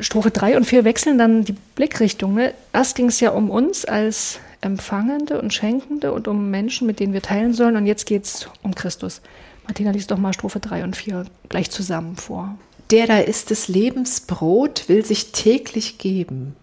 Strophe 0.01 0.31
3 0.31 0.57
und 0.57 0.65
4 0.65 0.85
wechseln 0.85 1.19
dann 1.19 1.45
die 1.45 1.57
Blickrichtung. 1.75 2.35
Ne? 2.35 2.55
Erst 2.73 2.97
ging 2.97 3.07
es 3.07 3.19
ja 3.21 3.31
um 3.31 3.51
uns 3.51 3.85
als 3.85 4.39
Empfangende 4.61 5.41
und 5.41 5.55
Schenkende 5.55 6.13
und 6.13 6.29
um 6.29 6.51
Menschen, 6.51 6.87
mit 6.87 7.01
denen 7.01 7.13
wir 7.13 7.23
teilen 7.23 7.53
sollen. 7.53 7.77
Und 7.77 7.87
jetzt 7.87 8.07
geht 8.07 8.25
es 8.25 8.49
um 8.63 8.75
Christus. 8.75 9.23
Martina 9.67 9.91
liest 9.91 10.11
doch 10.11 10.19
mal 10.19 10.33
Strophe 10.33 10.61
3 10.61 10.85
und 10.85 10.97
4 10.97 11.27
gleich 11.49 11.71
zusammen 11.71 12.17
vor. 12.17 12.57
Der 12.91 13.07
da 13.07 13.19
ist 13.19 13.51
des 13.51 13.69
Lebens 13.69 14.21
Brot, 14.21 14.89
will 14.89 15.05
sich 15.05 15.33
täglich 15.33 15.99
geben. 15.99 16.55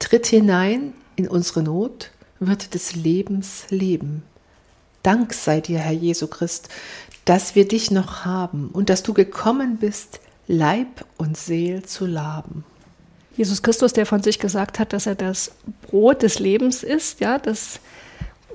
Tritt 0.00 0.26
hinein 0.26 0.92
in 1.14 1.28
unsere 1.28 1.62
Not, 1.62 2.10
wird 2.40 2.74
des 2.74 2.96
Lebens 2.96 3.66
Leben. 3.70 4.24
Dank 5.04 5.34
sei 5.34 5.60
dir, 5.60 5.78
Herr 5.78 5.92
Jesu 5.92 6.26
Christ, 6.26 6.68
dass 7.24 7.54
wir 7.54 7.68
dich 7.68 7.90
noch 7.90 8.24
haben 8.24 8.70
und 8.72 8.90
dass 8.90 9.02
du 9.02 9.14
gekommen 9.14 9.76
bist, 9.78 10.20
Leib 10.48 11.04
und 11.18 11.36
Seel 11.36 11.84
zu 11.84 12.06
laben. 12.06 12.64
Jesus 13.36 13.62
Christus, 13.62 13.92
der 13.92 14.06
von 14.06 14.22
sich 14.22 14.38
gesagt 14.38 14.78
hat, 14.78 14.92
dass 14.92 15.06
er 15.06 15.14
das 15.14 15.52
Brot 15.82 16.22
des 16.22 16.38
Lebens 16.38 16.82
ist, 16.82 17.20
ja, 17.20 17.38
das 17.38 17.80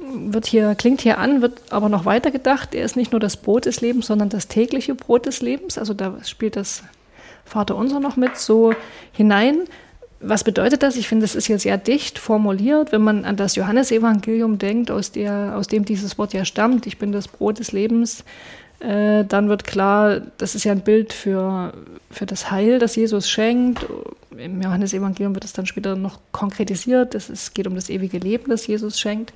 wird 0.02 0.46
hier, 0.48 0.76
klingt 0.76 1.02
hier 1.02 1.18
an, 1.18 1.42
wird 1.42 1.60
aber 1.72 1.90
noch 1.90 2.06
weiter 2.06 2.32
gedacht. 2.32 2.76
Er 2.76 2.86
ist 2.86 2.96
nicht 2.96 3.12
nur 3.12 3.20
das 3.20 3.38
Brot 3.38 3.66
des 3.66 3.82
Lebens, 3.82 4.08
sondern 4.08 4.30
das 4.30 4.48
tägliche 4.48 4.96
Brot 4.96 5.26
des 5.26 5.42
Lebens. 5.42 5.78
Also 5.78 5.94
da 5.94 6.16
spielt 6.24 6.56
das 6.56 6.84
Vaterunser 7.46 8.00
noch 8.00 8.16
mit 8.16 8.38
so 8.38 8.74
hinein. 9.12 9.62
Was 10.20 10.44
bedeutet 10.44 10.82
das? 10.82 10.96
Ich 10.96 11.08
finde, 11.08 11.24
das 11.24 11.36
ist 11.36 11.46
hier 11.46 11.60
sehr 11.60 11.78
dicht 11.78 12.18
formuliert, 12.18 12.92
wenn 12.92 13.04
man 13.04 13.24
an 13.24 13.36
das 13.36 13.56
Johannesevangelium 13.56 14.58
denkt, 14.58 14.90
aus, 14.90 15.12
der, 15.12 15.56
aus 15.56 15.68
dem 15.68 15.86
dieses 15.86 16.18
Wort 16.18 16.34
ja 16.34 16.44
stammt. 16.44 16.88
Ich 16.88 16.98
bin 16.98 17.12
das 17.12 17.28
Brot 17.28 17.60
des 17.60 17.72
Lebens. 17.72 18.24
Äh, 18.80 19.26
dann 19.26 19.50
wird 19.50 19.64
klar, 19.64 20.22
das 20.38 20.56
ist 20.56 20.64
ja 20.64 20.72
ein 20.72 20.82
Bild 20.82 21.14
für, 21.14 21.74
für 22.12 22.26
das 22.26 22.52
Heil, 22.52 22.80
das 22.80 22.96
Jesus 22.96 23.30
schenkt. 23.30 23.86
Im 24.38 24.62
Johannesevangelium 24.62 25.34
wird 25.34 25.46
es 25.46 25.54
dann 25.54 25.66
später 25.66 25.96
noch 25.96 26.20
konkretisiert. 26.32 27.16
Es 27.16 27.54
geht 27.54 27.68
um 27.68 27.76
das 27.76 27.90
ewige 27.90 28.18
Leben, 28.18 28.50
das 28.50 28.68
Jesus 28.68 29.00
schenkt. 29.00 29.34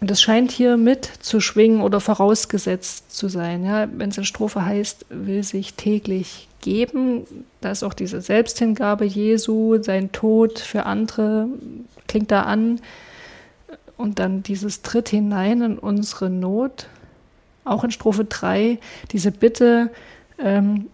Und 0.00 0.10
das 0.10 0.22
scheint 0.22 0.50
hier 0.50 0.78
mit 0.78 1.04
zu 1.20 1.40
schwingen 1.40 1.82
oder 1.82 2.00
vorausgesetzt 2.00 3.14
zu 3.14 3.28
sein. 3.28 3.64
Ja, 3.64 3.86
Wenn 3.92 4.10
es 4.10 4.18
in 4.18 4.24
Strophe 4.24 4.64
heißt, 4.64 5.06
will 5.10 5.42
sich 5.42 5.74
täglich 5.74 6.48
geben, 6.62 7.26
da 7.60 7.70
ist 7.70 7.82
auch 7.82 7.92
diese 7.92 8.20
Selbsthingabe 8.22 9.04
Jesu, 9.04 9.82
sein 9.82 10.10
Tod 10.12 10.58
für 10.58 10.86
andere, 10.86 11.48
klingt 12.08 12.30
da 12.30 12.42
an. 12.42 12.80
Und 13.98 14.18
dann 14.18 14.42
dieses 14.42 14.80
Tritt 14.80 15.10
hinein 15.10 15.60
in 15.60 15.78
unsere 15.78 16.30
Not, 16.30 16.86
auch 17.64 17.84
in 17.84 17.90
Strophe 17.90 18.24
3, 18.24 18.78
diese 19.12 19.30
Bitte, 19.30 19.90
ähm, 20.38 20.86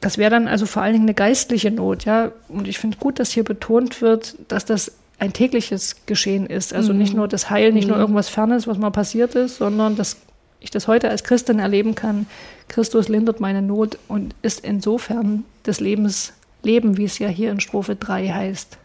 das 0.00 0.18
wäre 0.18 0.30
dann 0.30 0.48
also 0.48 0.66
vor 0.66 0.82
allen 0.82 0.92
Dingen 0.94 1.04
eine 1.04 1.14
geistliche 1.14 1.70
Not, 1.70 2.04
ja. 2.04 2.32
Und 2.48 2.66
ich 2.66 2.78
finde 2.78 2.98
gut, 2.98 3.20
dass 3.20 3.30
hier 3.30 3.44
betont 3.44 4.00
wird, 4.02 4.36
dass 4.48 4.64
das 4.64 4.92
ein 5.18 5.32
tägliches 5.32 6.06
Geschehen 6.06 6.46
ist. 6.46 6.72
Also 6.72 6.92
mhm. 6.92 6.98
nicht 6.98 7.14
nur 7.14 7.28
das 7.28 7.50
Heil, 7.50 7.72
nicht 7.72 7.84
mhm. 7.84 7.92
nur 7.92 7.98
irgendwas 7.98 8.28
Fernes, 8.28 8.66
was 8.66 8.78
mal 8.78 8.90
passiert 8.90 9.34
ist, 9.34 9.56
sondern 9.56 9.96
dass 9.96 10.16
ich 10.60 10.70
das 10.70 10.88
heute 10.88 11.08
als 11.08 11.24
Christin 11.24 11.58
erleben 11.58 11.94
kann. 11.94 12.26
Christus 12.68 13.08
lindert 13.08 13.40
meine 13.40 13.62
Not 13.62 13.98
und 14.08 14.34
ist 14.42 14.64
insofern 14.64 15.44
des 15.66 15.80
Lebens 15.80 16.32
Leben, 16.62 16.96
wie 16.96 17.04
es 17.04 17.18
ja 17.18 17.28
hier 17.28 17.52
in 17.52 17.60
Strophe 17.60 17.94
3 17.94 18.28
heißt. 18.28 18.78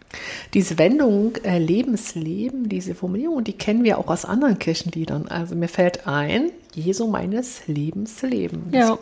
Diese 0.54 0.78
Wendung 0.78 1.36
äh, 1.44 1.58
Lebensleben, 1.58 2.70
diese 2.70 2.94
Formulierung, 2.94 3.44
die 3.44 3.54
kennen 3.54 3.84
wir 3.84 3.98
auch 3.98 4.08
aus 4.08 4.26
anderen 4.26 4.60
Kirchenliedern. 4.60 5.28
Also 5.28 5.56
mir 5.56 5.68
fällt 5.68 6.06
ein, 6.08 6.52
Jesu 6.76 7.08
meines 7.08 7.66
Lebens 7.68 8.22
Leben. 8.22 8.70
Ja. 8.72 9.00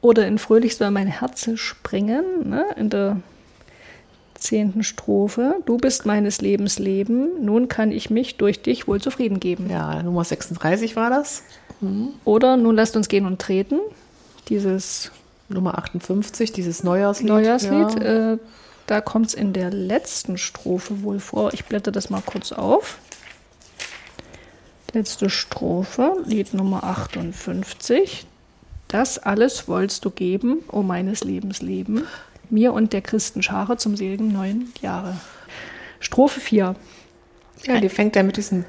Oder 0.00 0.26
in 0.26 0.38
Fröhlich 0.38 0.76
soll 0.76 0.90
mein 0.90 1.06
Herz 1.06 1.48
springen, 1.54 2.50
ne? 2.50 2.66
in 2.76 2.90
der 2.90 3.20
zehnten 4.44 4.82
Strophe. 4.82 5.56
Du 5.66 5.78
bist 5.78 6.06
meines 6.06 6.40
Lebens 6.40 6.78
Leben, 6.78 7.44
nun 7.44 7.68
kann 7.68 7.90
ich 7.90 8.10
mich 8.10 8.36
durch 8.36 8.62
dich 8.62 8.86
wohl 8.86 9.00
zufrieden 9.00 9.40
geben. 9.40 9.68
Ja, 9.70 10.02
Nummer 10.02 10.24
36 10.24 10.96
war 10.96 11.10
das. 11.10 11.42
Mhm. 11.80 12.10
Oder 12.24 12.56
nun 12.56 12.76
lasst 12.76 12.96
uns 12.96 13.08
gehen 13.08 13.26
und 13.26 13.40
treten. 13.40 13.80
Dieses 14.48 15.10
Nummer 15.48 15.78
58, 15.78 16.52
dieses 16.52 16.84
Neujahrslied. 16.84 17.28
Neujahrslied. 17.28 18.02
Ja. 18.02 18.32
Äh, 18.32 18.38
da 18.86 19.00
kommt 19.00 19.28
es 19.28 19.34
in 19.34 19.52
der 19.54 19.70
letzten 19.70 20.36
Strophe 20.36 21.02
wohl 21.02 21.18
vor. 21.18 21.54
Ich 21.54 21.64
blätter 21.64 21.90
das 21.90 22.10
mal 22.10 22.22
kurz 22.24 22.52
auf. 22.52 22.98
Letzte 24.92 25.30
Strophe, 25.30 26.16
Lied 26.26 26.54
Nummer 26.54 26.84
58. 26.84 28.26
Das 28.88 29.18
alles 29.18 29.66
wollst 29.68 30.04
du 30.04 30.10
geben, 30.10 30.58
o 30.68 30.78
oh 30.78 30.82
meines 30.82 31.24
Lebens 31.24 31.62
Leben 31.62 32.04
mir 32.50 32.72
und 32.72 32.92
der 32.92 33.02
Christenschare 33.02 33.76
zum 33.76 33.96
seligen 33.96 34.32
neuen 34.32 34.72
Jahre. 34.80 35.16
Strophe 36.00 36.40
4. 36.40 36.74
Ja, 37.64 37.80
die 37.80 37.88
fängt 37.88 38.16
ja 38.16 38.22
mit 38.22 38.36
diesem 38.36 38.64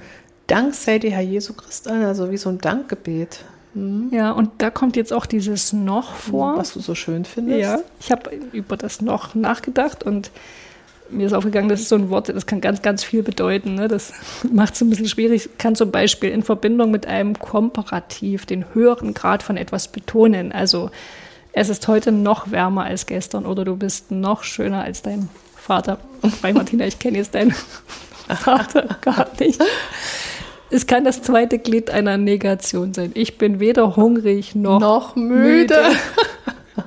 Dank 0.48 0.76
sei 0.76 1.00
dir, 1.00 1.12
Herr 1.12 1.22
Jesu 1.22 1.54
Christ 1.54 1.88
an, 1.88 2.04
also 2.04 2.32
wie 2.32 2.38
so 2.38 2.50
ein 2.50 2.60
Dankgebet. 2.60 3.44
Mhm. 3.74 4.10
Ja, 4.12 4.32
und 4.32 4.52
da 4.60 4.70
kommt 4.70 4.96
jetzt 4.96 5.12
auch 5.12 5.26
dieses 5.26 5.74
Noch 5.74 6.14
vor. 6.16 6.58
Was 6.58 6.74
du 6.74 6.80
so 6.80 6.96
schön 6.96 7.26
findest. 7.26 7.60
Ja, 7.60 7.80
ich 8.00 8.12
habe 8.12 8.34
über 8.54 8.78
das 8.78 9.02
Noch 9.02 9.36
nachgedacht 9.36 10.04
und 10.04 10.32
mir 11.10 11.28
ist 11.28 11.34
aufgegangen, 11.34 11.70
das 11.70 11.82
ist 11.82 11.90
so 11.90 11.96
ein 11.96 12.10
Wort, 12.10 12.30
das 12.30 12.46
kann 12.46 12.62
ganz, 12.62 12.82
ganz 12.82 13.04
viel 13.04 13.24
bedeuten. 13.24 13.76
Ne? 13.76 13.88
Das 13.88 14.14
macht 14.52 14.76
es 14.76 14.82
ein 14.82 14.90
bisschen 14.90 15.08
schwierig. 15.08 15.50
Kann 15.58 15.76
zum 15.76 15.92
Beispiel 15.92 16.30
in 16.30 16.44
Verbindung 16.44 16.92
mit 16.92 17.06
einem 17.08 17.38
Komparativ 17.38 18.46
den 18.46 18.74
höheren 18.74 19.14
Grad 19.14 19.44
von 19.44 19.58
etwas 19.58 19.88
betonen. 19.88 20.52
Also 20.52 20.90
es 21.54 21.70
ist 21.70 21.88
heute 21.88 22.12
noch 22.12 22.52
wärmer 22.52 22.84
als 22.84 23.06
gestern 23.06 23.46
oder 23.46 23.64
du 23.64 23.76
bist 23.78 24.12
noch 24.12 24.44
schöner 24.44 24.84
als 24.84 25.02
dein 25.02 25.30
Vater. 25.56 26.00
Bei 26.42 26.54
Martina, 26.54 26.86
ich 26.86 27.00
kenne 27.00 27.18
jetzt 27.18 27.34
deinen 27.34 27.52
Vater 28.28 28.98
gar 29.02 29.28
nicht. 29.40 29.62
Es 30.70 30.88
kann 30.88 31.06
das 31.06 31.22
zweite 31.22 31.60
Glied 31.60 31.92
einer 31.92 32.18
Negation 32.18 32.94
sein. 32.94 33.12
Ich 33.14 33.38
bin 33.38 33.60
weder 33.60 33.96
hungrig 33.96 34.56
noch, 34.56 34.80
noch 34.80 35.16
müde. 35.16 35.76
müde. 35.76 35.86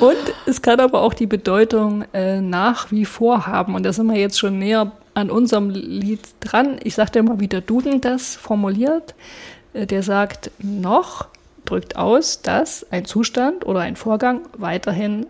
Und 0.00 0.16
es 0.46 0.62
kann 0.62 0.80
aber 0.80 1.02
auch 1.02 1.14
die 1.14 1.26
Bedeutung 1.26 2.04
äh, 2.12 2.40
nach 2.40 2.90
wie 2.90 3.04
vor 3.04 3.46
haben. 3.46 3.74
Und 3.74 3.84
da 3.84 3.92
sind 3.92 4.06
wir 4.06 4.18
jetzt 4.18 4.38
schon 4.38 4.58
näher 4.58 4.92
an 5.14 5.30
unserem 5.30 5.70
Lied 5.70 6.20
dran. 6.40 6.78
Ich 6.82 6.94
sagte 6.94 7.20
immer, 7.20 7.38
wie 7.40 7.48
der 7.48 7.60
Duden 7.60 8.00
das 8.00 8.34
formuliert. 8.34 9.14
Äh, 9.72 9.86
der 9.86 10.02
sagt 10.02 10.50
noch 10.58 11.28
drückt 11.64 11.96
aus, 11.96 12.42
dass 12.42 12.86
ein 12.90 13.04
Zustand 13.04 13.64
oder 13.64 13.80
ein 13.80 13.96
Vorgang 13.96 14.42
weiterhin 14.58 15.26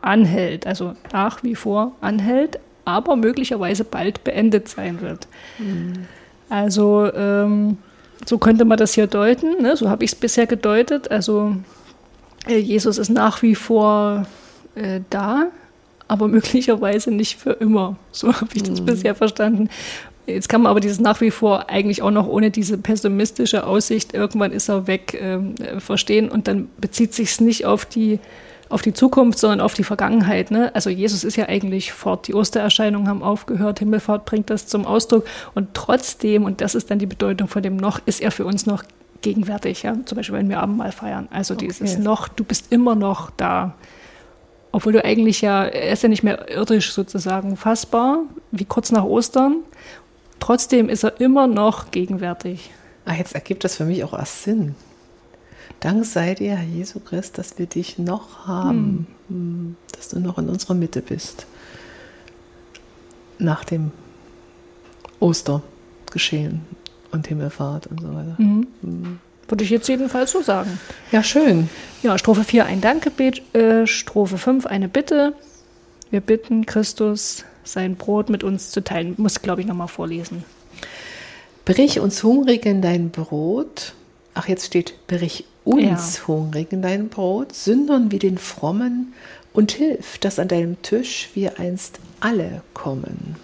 anhält, 0.00 0.66
also 0.66 0.94
nach 1.12 1.42
wie 1.42 1.54
vor 1.54 1.92
anhält, 2.00 2.58
aber 2.84 3.16
möglicherweise 3.16 3.84
bald 3.84 4.24
beendet 4.24 4.68
sein 4.68 5.00
wird. 5.00 5.26
Mhm. 5.58 6.06
Also 6.48 7.10
ähm, 7.12 7.78
so 8.26 8.38
könnte 8.38 8.64
man 8.64 8.78
das 8.78 8.94
hier 8.94 9.06
deuten, 9.06 9.62
ne? 9.62 9.76
so 9.76 9.88
habe 9.88 10.04
ich 10.04 10.12
es 10.12 10.18
bisher 10.18 10.46
gedeutet. 10.46 11.10
Also 11.10 11.56
Jesus 12.56 12.98
ist 12.98 13.10
nach 13.10 13.42
wie 13.42 13.54
vor 13.54 14.26
äh, 14.74 15.00
da, 15.10 15.48
aber 16.06 16.28
möglicherweise 16.28 17.10
nicht 17.10 17.38
für 17.38 17.52
immer. 17.52 17.96
So 18.12 18.32
habe 18.32 18.50
ich 18.54 18.62
das 18.62 18.80
mhm. 18.80 18.86
bisher 18.86 19.14
verstanden. 19.14 19.68
Jetzt 20.26 20.48
kann 20.48 20.62
man 20.62 20.70
aber 20.70 20.80
dieses 20.80 21.00
nach 21.00 21.20
wie 21.22 21.30
vor 21.30 21.70
eigentlich 21.70 22.02
auch 22.02 22.10
noch 22.10 22.26
ohne 22.26 22.50
diese 22.50 22.76
pessimistische 22.76 23.66
Aussicht, 23.66 24.12
irgendwann 24.12 24.52
ist 24.52 24.68
er 24.68 24.86
weg, 24.86 25.14
äh, 25.14 25.80
verstehen. 25.80 26.28
Und 26.28 26.48
dann 26.48 26.68
bezieht 26.78 27.14
sich 27.14 27.30
es 27.30 27.40
nicht 27.40 27.64
auf 27.64 27.86
die 27.86 28.20
auf 28.68 28.82
die 28.82 28.92
Zukunft, 28.92 29.38
sondern 29.38 29.60
auf 29.60 29.74
die 29.74 29.84
Vergangenheit. 29.84 30.50
Ne? 30.50 30.74
Also 30.74 30.90
Jesus 30.90 31.24
ist 31.24 31.36
ja 31.36 31.48
eigentlich 31.48 31.92
fort. 31.92 32.28
Die 32.28 32.34
Ostererscheinungen 32.34 33.08
haben 33.08 33.22
aufgehört, 33.22 33.78
Himmelfahrt 33.78 34.26
bringt 34.26 34.50
das 34.50 34.66
zum 34.66 34.84
Ausdruck. 34.84 35.24
Und 35.54 35.68
trotzdem, 35.74 36.44
und 36.44 36.60
das 36.60 36.74
ist 36.74 36.90
dann 36.90 36.98
die 36.98 37.06
Bedeutung 37.06 37.48
von 37.48 37.62
dem 37.62 37.76
noch, 37.76 38.00
ist 38.04 38.20
er 38.20 38.30
für 38.30 38.44
uns 38.44 38.66
noch 38.66 38.84
gegenwärtig. 39.22 39.82
Ja? 39.82 39.96
Zum 40.04 40.16
Beispiel, 40.16 40.36
wenn 40.36 40.48
wir 40.48 40.60
Abendmahl 40.60 40.92
feiern. 40.92 41.28
Also 41.30 41.54
okay. 41.54 41.68
dieses 41.68 41.98
noch, 41.98 42.28
du 42.28 42.44
bist 42.44 42.72
immer 42.72 42.94
noch 42.94 43.30
da. 43.30 43.74
Obwohl 44.70 44.92
du 44.92 45.04
eigentlich 45.04 45.40
ja, 45.40 45.64
er 45.64 45.92
ist 45.92 46.02
ja 46.02 46.08
nicht 46.08 46.22
mehr 46.22 46.50
irdisch 46.50 46.92
sozusagen 46.92 47.56
fassbar, 47.56 48.20
wie 48.50 48.64
kurz 48.64 48.92
nach 48.92 49.04
Ostern. 49.04 49.56
Trotzdem 50.40 50.88
ist 50.88 51.04
er 51.04 51.20
immer 51.20 51.46
noch 51.46 51.90
gegenwärtig. 51.90 52.70
Ah, 53.04 53.14
jetzt 53.14 53.34
ergibt 53.34 53.64
das 53.64 53.76
für 53.76 53.84
mich 53.84 54.04
auch 54.04 54.12
erst 54.12 54.42
Sinn. 54.42 54.74
Dank 55.80 56.04
sei 56.04 56.34
dir, 56.34 56.56
Herr 56.56 56.66
Jesu 56.66 57.00
Christ, 57.00 57.38
dass 57.38 57.58
wir 57.58 57.66
dich 57.66 57.98
noch 57.98 58.46
haben, 58.46 59.06
hm. 59.28 59.76
dass 59.92 60.08
du 60.08 60.18
noch 60.20 60.38
in 60.38 60.48
unserer 60.48 60.74
Mitte 60.74 61.00
bist. 61.00 61.46
Nach 63.38 63.64
dem 63.64 63.92
Ostergeschehen 65.20 66.62
und 67.10 67.26
Himmelfahrt 67.26 67.86
und 67.86 68.00
so 68.00 68.08
weiter. 68.08 68.34
Mhm. 68.38 68.66
Mhm. 68.82 69.20
Würde 69.48 69.64
ich 69.64 69.70
jetzt 69.70 69.88
jedenfalls 69.88 70.32
so 70.32 70.42
sagen. 70.42 70.78
Ja, 71.10 71.22
schön. 71.22 71.70
Ja, 72.02 72.18
Strophe 72.18 72.44
4 72.44 72.66
ein 72.66 72.80
Dankgebet, 72.80 73.54
äh, 73.54 73.86
Strophe 73.86 74.36
5 74.36 74.66
eine 74.66 74.88
Bitte. 74.88 75.32
Wir 76.10 76.20
bitten 76.20 76.66
Christus, 76.66 77.44
sein 77.64 77.96
Brot 77.96 78.28
mit 78.28 78.44
uns 78.44 78.70
zu 78.70 78.82
teilen. 78.82 79.14
Muss, 79.16 79.40
glaube 79.40 79.62
ich, 79.62 79.66
nochmal 79.66 79.88
vorlesen. 79.88 80.44
Brich 81.64 82.00
uns 82.00 82.22
Hungrigen 82.22 82.82
dein 82.82 83.10
Brot. 83.10 83.94
Ach, 84.34 84.48
jetzt 84.48 84.66
steht, 84.66 84.94
brich 85.06 85.44
uns 85.64 86.18
ja. 86.18 86.28
Hungrigen 86.28 86.80
dein 86.82 87.08
Brot, 87.08 87.54
Sündern 87.54 88.10
wie 88.10 88.18
den 88.18 88.38
Frommen 88.38 89.12
und 89.52 89.72
hilf, 89.72 90.18
dass 90.18 90.38
an 90.38 90.48
deinem 90.48 90.80
Tisch 90.82 91.30
wir 91.34 91.58
einst 91.58 92.00
alle 92.20 92.62
kommen. 92.74 93.36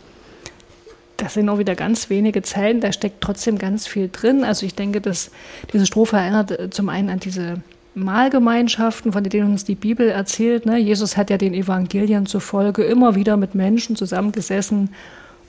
Das 1.17 1.35
sind 1.35 1.49
auch 1.49 1.59
wieder 1.59 1.75
ganz 1.75 2.11
wenige 2.11 2.43
Zeilen, 2.43 2.81
da 2.81 2.93
steckt 2.93 3.21
trotzdem 3.21 3.59
ganz 3.59 3.87
viel 3.87 4.09
drin. 4.11 4.43
Also 4.45 4.67
ich 4.67 4.75
denke, 4.75 5.01
dass 5.01 5.31
diese 5.73 5.87
Strophe 5.87 6.17
erinnert 6.17 6.51
äh, 6.51 6.71
zum 6.71 6.89
einen 6.89 7.09
an 7.09 7.21
diese 7.21 7.63
Mahlgemeinschaften, 7.95 9.13
von 9.13 9.23
denen 9.23 9.53
uns 9.53 9.65
die 9.65 9.77
Bibel 9.77 10.09
erzählt. 10.09 10.67
Ne? 10.67 10.79
Jesus 10.79 11.17
hat 11.17 11.31
ja 11.31 11.39
den 11.39 11.55
Evangelien 11.55 12.27
zufolge 12.27 12.83
immer 12.83 13.15
wieder 13.15 13.37
mit 13.37 13.55
Menschen 13.55 13.95
zusammengesessen 13.95 14.91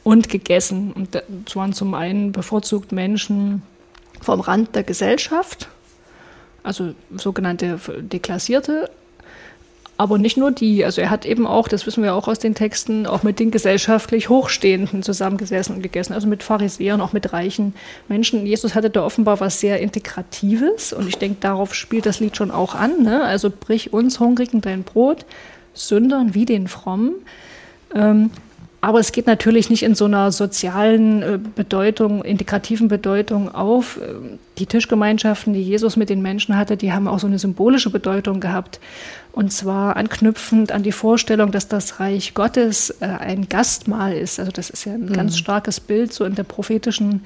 und 0.04 0.30
gegessen. 0.30 0.92
Und 0.94 1.16
das 1.16 1.56
waren 1.56 1.74
zum 1.74 1.94
einen 1.96 2.32
bevorzugt 2.32 2.92
Menschen 2.92 3.64
vom 4.22 4.40
Rand 4.40 4.76
der 4.76 4.84
Gesellschaft, 4.84 5.68
also 6.64 6.94
sogenannte 7.16 7.80
Deklassierte, 8.00 8.90
aber 9.98 10.18
nicht 10.18 10.38
nur 10.38 10.52
die. 10.52 10.84
Also 10.84 11.02
er 11.02 11.10
hat 11.10 11.26
eben 11.26 11.48
auch, 11.48 11.68
das 11.68 11.86
wissen 11.86 12.04
wir 12.04 12.14
auch 12.14 12.28
aus 12.28 12.40
den 12.40 12.54
Texten, 12.54 13.08
auch 13.08 13.24
mit 13.24 13.40
den 13.40 13.52
gesellschaftlich 13.52 14.30
Hochstehenden 14.30 15.04
zusammengesessen 15.04 15.76
und 15.76 15.82
gegessen, 15.82 16.14
also 16.14 16.28
mit 16.28 16.44
Pharisäern, 16.44 17.00
auch 17.02 17.14
mit 17.14 17.32
reichen 17.32 17.74
Menschen. 18.08 18.46
Jesus 18.46 18.76
hatte 18.76 18.90
da 18.90 19.06
offenbar 19.06 19.40
was 19.40 19.60
sehr 19.60 19.80
Integratives 19.80 20.92
und 20.92 21.08
ich 21.08 21.18
denke, 21.18 21.38
darauf 21.40 21.74
spielt 21.74 22.06
das 22.06 22.20
Lied 22.20 22.36
schon 22.36 22.52
auch 22.52 22.76
an. 22.76 23.04
Ne? 23.04 23.24
Also 23.24 23.50
brich 23.50 23.94
uns 23.94 24.20
Hungrigen 24.20 24.62
dein 24.62 24.84
Brot, 24.84 25.26
Sündern 25.74 26.34
wie 26.34 26.46
den 26.46 26.68
Frommen. 26.68 27.16
Ähm, 27.94 28.32
aber 28.86 29.00
es 29.00 29.12
geht 29.12 29.26
natürlich 29.26 29.72
nicht 29.72 29.82
in 29.82 29.96
so 29.96 30.06
einer 30.06 30.32
sozialen 30.32 31.24
äh, 31.24 31.40
Bedeutung, 31.56 32.24
integrativen 32.24 32.88
Bedeutung 32.88 33.50
auf. 33.50 34.00
Ähm, 34.00 34.38
die 34.60 34.68
Tischgemeinschaften, 34.68 35.54
die 35.54 35.64
Jesus 35.64 35.96
mit 35.96 36.12
den 36.12 36.22
Menschen 36.22 36.56
hatte, 36.56 36.78
die 36.78 36.94
haben 36.94 37.08
auch 37.08 37.18
so 37.18 37.26
eine 37.26 37.40
symbolische 37.40 37.90
Bedeutung 37.90 38.40
gehabt. 38.40 38.80
Und 39.32 39.52
zwar 39.52 39.98
anknüpfend 39.98 40.72
an 40.72 40.84
die 40.84 40.92
Vorstellung, 40.92 41.52
dass 41.52 41.68
das 41.68 42.00
Reich 42.00 42.36
Gottes 42.36 42.92
äh, 43.00 43.06
ein 43.06 43.50
Gastmahl 43.50 44.14
ist. 44.14 44.40
Also 44.40 44.52
das 44.52 44.70
ist 44.70 44.86
ja 44.86 44.94
ein 44.94 45.06
mhm. 45.06 45.14
ganz 45.14 45.36
starkes 45.36 45.80
Bild 45.80 46.14
so 46.14 46.24
in 46.24 46.36
der 46.36 46.44
prophetischen 46.44 47.26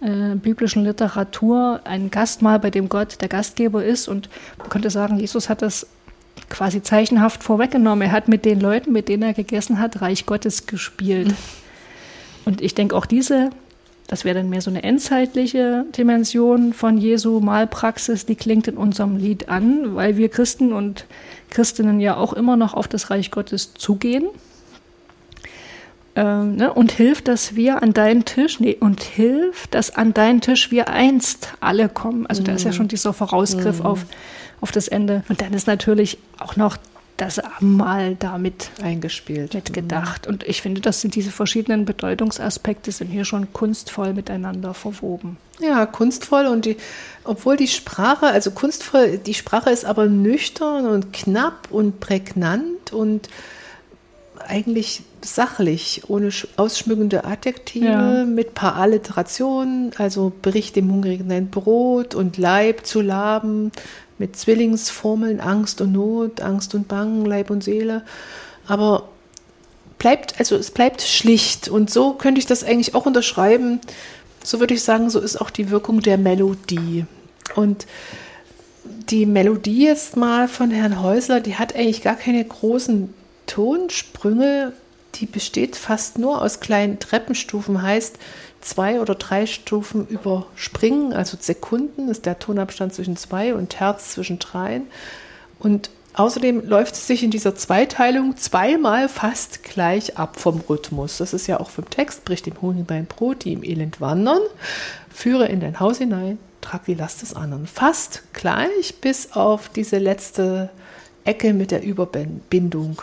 äh, 0.00 0.36
biblischen 0.36 0.84
Literatur. 0.84 1.80
Ein 1.84 2.10
Gastmahl, 2.10 2.60
bei 2.60 2.70
dem 2.70 2.88
Gott 2.88 3.20
der 3.20 3.28
Gastgeber 3.28 3.84
ist. 3.84 4.08
Und 4.08 4.30
man 4.56 4.70
könnte 4.70 4.88
sagen, 4.88 5.18
Jesus 5.18 5.50
hat 5.50 5.60
das 5.60 5.86
quasi 6.54 6.82
zeichenhaft 6.82 7.42
vorweggenommen. 7.42 8.02
Er 8.02 8.12
hat 8.12 8.28
mit 8.28 8.44
den 8.44 8.60
Leuten, 8.60 8.92
mit 8.92 9.08
denen 9.08 9.24
er 9.24 9.34
gegessen 9.34 9.80
hat, 9.80 10.00
Reich 10.00 10.24
Gottes 10.24 10.66
gespielt. 10.66 11.28
Mhm. 11.28 11.36
Und 12.44 12.60
ich 12.60 12.74
denke 12.74 12.94
auch 12.94 13.06
diese, 13.06 13.50
das 14.06 14.24
wäre 14.24 14.36
dann 14.36 14.50
mehr 14.50 14.60
so 14.60 14.70
eine 14.70 14.84
endzeitliche 14.84 15.84
Dimension 15.98 16.72
von 16.72 16.96
Jesu 16.96 17.40
Malpraxis, 17.40 18.24
die 18.24 18.36
klingt 18.36 18.68
in 18.68 18.76
unserem 18.76 19.16
Lied 19.16 19.48
an, 19.48 19.96
weil 19.96 20.16
wir 20.16 20.28
Christen 20.28 20.72
und 20.72 21.06
Christinnen 21.50 21.98
ja 21.98 22.16
auch 22.16 22.32
immer 22.32 22.56
noch 22.56 22.74
auf 22.74 22.86
das 22.86 23.10
Reich 23.10 23.32
Gottes 23.32 23.74
zugehen. 23.74 24.26
Ähm, 26.14 26.54
ne? 26.54 26.72
Und 26.72 26.92
hilft, 26.92 27.26
dass 27.26 27.56
wir 27.56 27.82
an 27.82 27.92
deinen 27.94 28.24
Tisch, 28.24 28.60
nee, 28.60 28.76
und 28.78 29.02
hilft, 29.02 29.74
dass 29.74 29.90
an 29.90 30.14
deinen 30.14 30.40
Tisch 30.40 30.70
wir 30.70 30.88
einst 30.88 31.54
alle 31.58 31.88
kommen. 31.88 32.26
Also 32.28 32.44
da 32.44 32.52
ist 32.52 32.62
ja 32.62 32.70
mhm. 32.70 32.76
schon 32.76 32.88
dieser 32.88 33.12
Vorausgriff 33.12 33.80
mhm. 33.80 33.86
auf 33.86 34.06
auf 34.60 34.72
das 34.72 34.88
Ende. 34.88 35.22
Und 35.28 35.40
dann 35.40 35.52
ist 35.52 35.66
natürlich 35.66 36.18
auch 36.38 36.56
noch 36.56 36.76
das 37.16 37.38
Abendmahl 37.38 38.16
damit 38.16 38.70
eingespielt, 38.82 39.54
mitgedacht. 39.54 40.26
Und 40.26 40.42
ich 40.44 40.62
finde, 40.62 40.80
das 40.80 41.00
sind 41.00 41.14
diese 41.14 41.30
verschiedenen 41.30 41.84
Bedeutungsaspekte 41.84 42.90
sind 42.90 43.08
hier 43.08 43.24
schon 43.24 43.52
kunstvoll 43.52 44.14
miteinander 44.14 44.74
verwoben. 44.74 45.36
Ja, 45.60 45.86
kunstvoll 45.86 46.46
und 46.46 46.64
die, 46.64 46.76
obwohl 47.22 47.56
die 47.56 47.68
Sprache, 47.68 48.26
also 48.26 48.50
kunstvoll, 48.50 49.18
die 49.18 49.34
Sprache 49.34 49.70
ist 49.70 49.84
aber 49.84 50.06
nüchtern 50.06 50.86
und 50.86 51.12
knapp 51.12 51.68
und 51.70 52.00
prägnant 52.00 52.92
und 52.92 53.28
eigentlich 54.46 55.02
sachlich, 55.22 56.02
ohne 56.08 56.30
ausschmückende 56.56 57.24
Adjektive, 57.24 57.86
ja. 57.86 58.24
mit 58.24 58.54
paar 58.54 58.76
Alliterationen, 58.76 59.92
also 59.96 60.32
Bericht 60.42 60.76
dem 60.76 60.92
Hungrigen 60.92 61.30
ein 61.32 61.48
Brot 61.48 62.14
und 62.14 62.36
Leib 62.36 62.84
zu 62.84 63.00
laben, 63.00 63.72
mit 64.18 64.36
Zwillingsformeln 64.36 65.40
Angst 65.40 65.80
und 65.80 65.92
Not, 65.92 66.40
Angst 66.40 66.74
und 66.74 66.88
Bangen, 66.88 67.24
Leib 67.24 67.50
und 67.50 67.64
Seele. 67.64 68.02
Aber 68.66 69.08
bleibt, 69.98 70.38
also 70.38 70.56
es 70.56 70.70
bleibt 70.70 71.02
schlicht. 71.02 71.68
Und 71.68 71.90
so 71.90 72.12
könnte 72.14 72.38
ich 72.38 72.46
das 72.46 72.64
eigentlich 72.64 72.94
auch 72.94 73.06
unterschreiben. 73.06 73.80
So 74.42 74.60
würde 74.60 74.74
ich 74.74 74.82
sagen, 74.82 75.10
so 75.10 75.20
ist 75.20 75.40
auch 75.40 75.50
die 75.50 75.70
Wirkung 75.70 76.00
der 76.00 76.18
Melodie. 76.18 77.06
Und 77.54 77.86
die 79.10 79.26
Melodie 79.26 79.84
jetzt 79.84 80.16
mal 80.16 80.48
von 80.48 80.70
Herrn 80.70 81.02
Häusler, 81.02 81.40
die 81.40 81.56
hat 81.56 81.74
eigentlich 81.74 82.02
gar 82.02 82.16
keine 82.16 82.44
großen 82.44 83.12
Tonsprünge. 83.46 84.72
Die 85.16 85.26
besteht 85.26 85.76
fast 85.76 86.18
nur 86.18 86.42
aus 86.42 86.60
kleinen 86.60 86.98
Treppenstufen, 86.98 87.82
heißt, 87.82 88.18
zwei 88.64 89.00
oder 89.00 89.14
drei 89.14 89.46
Stufen 89.46 90.06
überspringen, 90.06 91.12
also 91.12 91.36
Sekunden 91.38 92.08
ist 92.08 92.26
der 92.26 92.38
Tonabstand 92.38 92.94
zwischen 92.94 93.16
zwei 93.16 93.54
und 93.54 93.78
Herz 93.78 94.12
zwischen 94.12 94.38
dreien. 94.38 94.86
Und 95.58 95.90
außerdem 96.14 96.66
läuft 96.66 96.94
es 96.94 97.06
sich 97.06 97.22
in 97.22 97.30
dieser 97.30 97.54
Zweiteilung 97.54 98.36
zweimal 98.36 99.08
fast 99.08 99.62
gleich 99.62 100.16
ab 100.16 100.40
vom 100.40 100.60
Rhythmus. 100.68 101.18
Das 101.18 101.34
ist 101.34 101.46
ja 101.46 101.60
auch 101.60 101.70
vom 101.70 101.88
Text, 101.90 102.24
bricht 102.24 102.46
dem 102.46 102.60
Honig 102.62 102.88
dein 102.88 103.06
Brot, 103.06 103.44
die 103.44 103.52
im 103.52 103.62
Elend 103.62 104.00
wandern, 104.00 104.40
führe 105.12 105.46
in 105.46 105.60
dein 105.60 105.78
Haus 105.78 105.98
hinein, 105.98 106.38
trag 106.60 106.86
die 106.86 106.94
Last 106.94 107.22
des 107.22 107.34
anderen. 107.34 107.66
Fast 107.66 108.22
gleich 108.32 108.94
bis 109.00 109.32
auf 109.32 109.68
diese 109.68 109.98
letzte 109.98 110.70
Ecke 111.24 111.52
mit 111.52 111.70
der 111.70 111.82
Überbindung. 111.82 113.02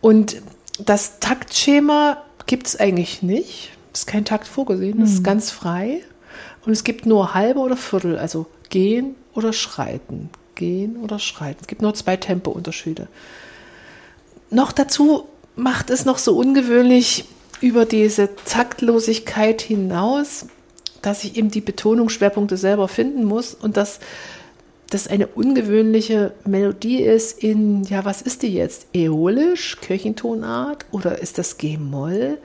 Und 0.00 0.42
das 0.84 1.20
Taktschema 1.20 2.22
gibt 2.46 2.66
es 2.66 2.80
eigentlich 2.80 3.22
nicht 3.22 3.70
ist 4.00 4.06
kein 4.06 4.24
Takt 4.24 4.46
vorgesehen, 4.46 5.00
das 5.00 5.10
mhm. 5.10 5.16
ist 5.16 5.24
ganz 5.24 5.50
frei. 5.50 6.02
Und 6.64 6.72
es 6.72 6.84
gibt 6.84 7.06
nur 7.06 7.34
halbe 7.34 7.60
oder 7.60 7.76
Viertel, 7.76 8.18
also 8.18 8.46
gehen 8.70 9.16
oder 9.34 9.52
schreiten. 9.52 10.30
Gehen 10.54 10.96
oder 10.96 11.18
schreiten. 11.18 11.58
Es 11.60 11.66
gibt 11.66 11.82
nur 11.82 11.94
zwei 11.94 12.16
Tempounterschiede. 12.16 13.08
Noch 14.50 14.72
dazu 14.72 15.26
macht 15.56 15.90
es 15.90 16.04
noch 16.04 16.18
so 16.18 16.36
ungewöhnlich 16.36 17.24
über 17.60 17.84
diese 17.84 18.34
Taktlosigkeit 18.44 19.62
hinaus, 19.62 20.46
dass 21.00 21.24
ich 21.24 21.36
eben 21.36 21.50
die 21.50 21.60
Betonungsschwerpunkte 21.60 22.56
selber 22.56 22.88
finden 22.88 23.24
muss 23.24 23.54
und 23.54 23.76
dass 23.76 24.00
das 24.90 25.08
eine 25.08 25.26
ungewöhnliche 25.26 26.34
Melodie 26.44 27.02
ist 27.02 27.42
in, 27.42 27.82
ja, 27.84 28.04
was 28.04 28.20
ist 28.20 28.42
die 28.42 28.52
jetzt? 28.52 28.86
Äolisch, 28.94 29.78
Kirchentonart 29.80 30.84
oder 30.90 31.18
ist 31.18 31.38
das 31.38 31.56
G-Moll? 31.56 32.38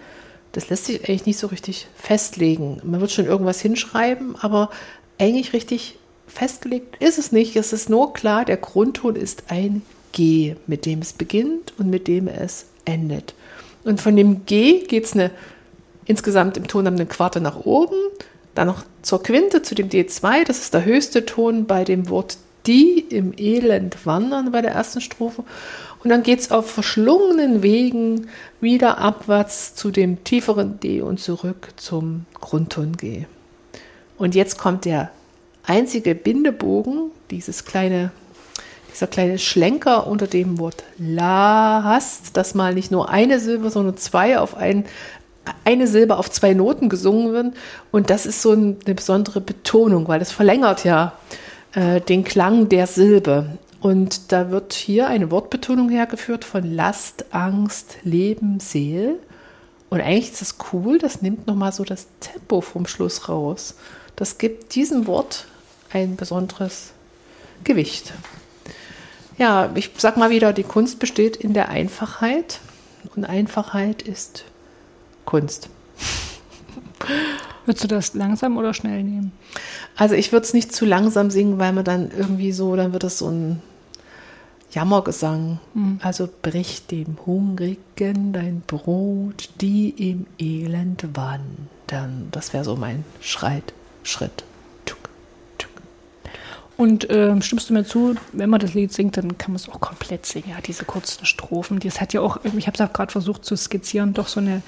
Das 0.57 0.69
lässt 0.69 0.85
sich 0.85 1.07
eigentlich 1.07 1.27
nicht 1.27 1.37
so 1.37 1.45
richtig 1.45 1.85
festlegen. 1.95 2.81
Man 2.83 2.99
wird 2.99 3.11
schon 3.11 3.27
irgendwas 3.27 3.61
hinschreiben, 3.61 4.35
aber 4.37 4.71
eigentlich 5.19 5.53
richtig 5.53 5.99
festgelegt 6.25 6.95
ist 6.99 7.19
es 7.19 7.31
nicht. 7.31 7.55
Es 7.55 7.73
ist 7.73 7.91
nur 7.91 8.11
klar, 8.13 8.43
der 8.43 8.57
Grundton 8.57 9.15
ist 9.15 9.51
ein 9.51 9.83
G, 10.13 10.55
mit 10.65 10.87
dem 10.87 11.01
es 11.01 11.13
beginnt 11.13 11.75
und 11.77 11.91
mit 11.91 12.07
dem 12.07 12.27
es 12.27 12.65
endet. 12.85 13.35
Und 13.83 14.01
von 14.01 14.15
dem 14.15 14.47
G 14.47 14.79
geht 14.79 15.05
es 15.05 15.31
insgesamt 16.05 16.57
im 16.57 16.65
Ton 16.65 16.87
eine 16.87 17.05
Quarte 17.05 17.39
nach 17.39 17.63
oben, 17.65 17.99
dann 18.55 18.65
noch 18.65 18.83
zur 19.03 19.21
Quinte, 19.21 19.61
zu 19.61 19.75
dem 19.75 19.89
D2, 19.89 20.43
das 20.43 20.57
ist 20.57 20.73
der 20.73 20.85
höchste 20.85 21.27
Ton 21.27 21.67
bei 21.67 21.83
dem 21.83 22.09
Wort 22.09 22.39
die 22.67 22.99
im 22.99 23.33
Elend 23.37 24.05
wandern 24.05 24.51
bei 24.51 24.61
der 24.61 24.71
ersten 24.71 25.01
Strophe. 25.01 25.43
Und 26.03 26.09
dann 26.09 26.23
geht 26.23 26.39
es 26.39 26.51
auf 26.51 26.69
verschlungenen 26.69 27.63
Wegen 27.63 28.27
wieder 28.61 28.99
abwärts 28.99 29.73
zu 29.73 29.89
dem 29.89 30.23
tieferen 30.23 30.79
D 30.79 31.01
und 31.01 31.19
zurück 31.19 31.69
zum 31.75 32.25
Grundton 32.39 32.95
G. 32.97 33.25
Und 34.17 34.35
jetzt 34.35 34.57
kommt 34.57 34.85
der 34.85 35.11
einzige 35.63 36.15
Bindebogen, 36.15 37.11
dieses 37.31 37.65
kleine, 37.65 38.11
dieser 38.93 39.07
kleine 39.07 39.37
Schlenker 39.37 40.07
unter 40.07 40.27
dem 40.27 40.59
Wort 40.59 40.83
La 40.97 41.81
hast, 41.83 42.37
dass 42.37 42.55
mal 42.55 42.73
nicht 42.73 42.91
nur 42.91 43.09
eine 43.09 43.39
Silbe, 43.39 43.69
sondern 43.69 43.97
zwei 43.97 44.39
auf 44.39 44.55
ein, 44.55 44.85
eine 45.65 45.87
Silbe 45.87 46.17
auf 46.17 46.29
zwei 46.31 46.53
Noten 46.53 46.89
gesungen 46.89 47.33
wird. 47.33 47.55
Und 47.91 48.09
das 48.09 48.25
ist 48.25 48.41
so 48.41 48.51
eine 48.51 48.73
besondere 48.73 49.41
Betonung, 49.41 50.07
weil 50.07 50.19
das 50.19 50.31
verlängert 50.31 50.83
ja 50.83 51.13
äh, 51.73 52.01
den 52.01 52.23
Klang 52.23 52.69
der 52.69 52.87
Silbe. 52.87 53.57
Und 53.79 54.31
da 54.31 54.49
wird 54.49 54.73
hier 54.73 55.07
eine 55.07 55.29
Wortbetonung 55.31 55.89
hergeführt 55.89 56.43
von 56.43 56.63
Last, 56.63 57.25
Angst, 57.31 57.97
Leben, 58.03 58.59
Seel. 58.59 59.19
Und 59.89 60.01
eigentlich 60.01 60.31
ist 60.31 60.41
das 60.41 60.55
cool, 60.73 60.97
das 60.97 61.21
nimmt 61.21 61.47
nochmal 61.47 61.71
so 61.71 61.83
das 61.83 62.07
Tempo 62.19 62.61
vom 62.61 62.87
Schluss 62.87 63.29
raus. 63.29 63.75
Das 64.15 64.37
gibt 64.37 64.75
diesem 64.75 65.07
Wort 65.07 65.45
ein 65.93 66.15
besonderes 66.15 66.91
Gewicht. 67.63 68.13
Ja, 69.37 69.69
ich 69.75 69.91
sag 69.97 70.17
mal 70.17 70.31
wieder, 70.31 70.51
die 70.51 70.63
Kunst 70.63 70.99
besteht 70.99 71.37
in 71.37 71.53
der 71.53 71.69
Einfachheit. 71.69 72.59
Und 73.15 73.25
Einfachheit 73.25 74.01
ist 74.01 74.43
Kunst. 75.25 75.69
Würdest 77.67 77.83
du 77.83 77.87
das 77.89 78.13
langsam 78.13 78.55
oder 78.55 78.73
schnell 78.73 79.03
nehmen? 79.03 79.33
Also 79.97 80.15
ich 80.15 80.31
würde 80.31 80.45
es 80.45 80.53
nicht 80.53 80.73
zu 80.73 80.85
langsam 80.85 81.29
singen, 81.29 81.59
weil 81.59 81.73
man 81.73 81.83
dann 81.83 82.09
irgendwie 82.17 82.53
so, 82.53 82.75
dann 82.77 82.93
wird 82.93 83.03
es 83.03 83.17
so 83.17 83.27
ein 83.27 83.61
Jammergesang. 84.71 85.59
Mhm. 85.73 85.99
Also 86.01 86.29
brich 86.41 86.87
dem 86.87 87.17
Hungrigen 87.25 88.31
dein 88.31 88.61
Brot, 88.65 89.49
die 89.59 89.89
im 89.89 90.27
Elend 90.39 91.05
wandern. 91.13 92.29
Das 92.31 92.53
wäre 92.53 92.63
so 92.63 92.77
mein 92.77 93.03
Schreit, 93.19 93.73
Schritt. 94.03 94.45
Und 96.77 97.09
äh, 97.09 97.41
stimmst 97.41 97.69
du 97.69 97.73
mir 97.73 97.85
zu, 97.85 98.15
wenn 98.33 98.51
man 98.51 98.59
das 98.59 98.75
Lied 98.75 98.93
singt, 98.93 99.17
dann 99.17 99.37
kann 99.39 99.51
man 99.51 99.55
es 99.55 99.67
auch 99.67 99.81
komplett 99.81 100.27
singen. 100.27 100.51
Ja, 100.51 100.61
diese 100.61 100.85
kurzen 100.85 101.25
Strophen. 101.25 101.79
Das 101.79 101.99
hat 101.99 102.13
ja 102.13 102.21
auch, 102.21 102.37
ich 102.43 102.67
habe 102.67 102.75
es 102.75 102.81
auch 102.81 102.93
gerade 102.93 103.11
versucht 103.11 103.43
zu 103.43 103.57
skizzieren, 103.57 104.13
doch 104.13 104.27
so 104.27 104.39
eine 104.39 104.61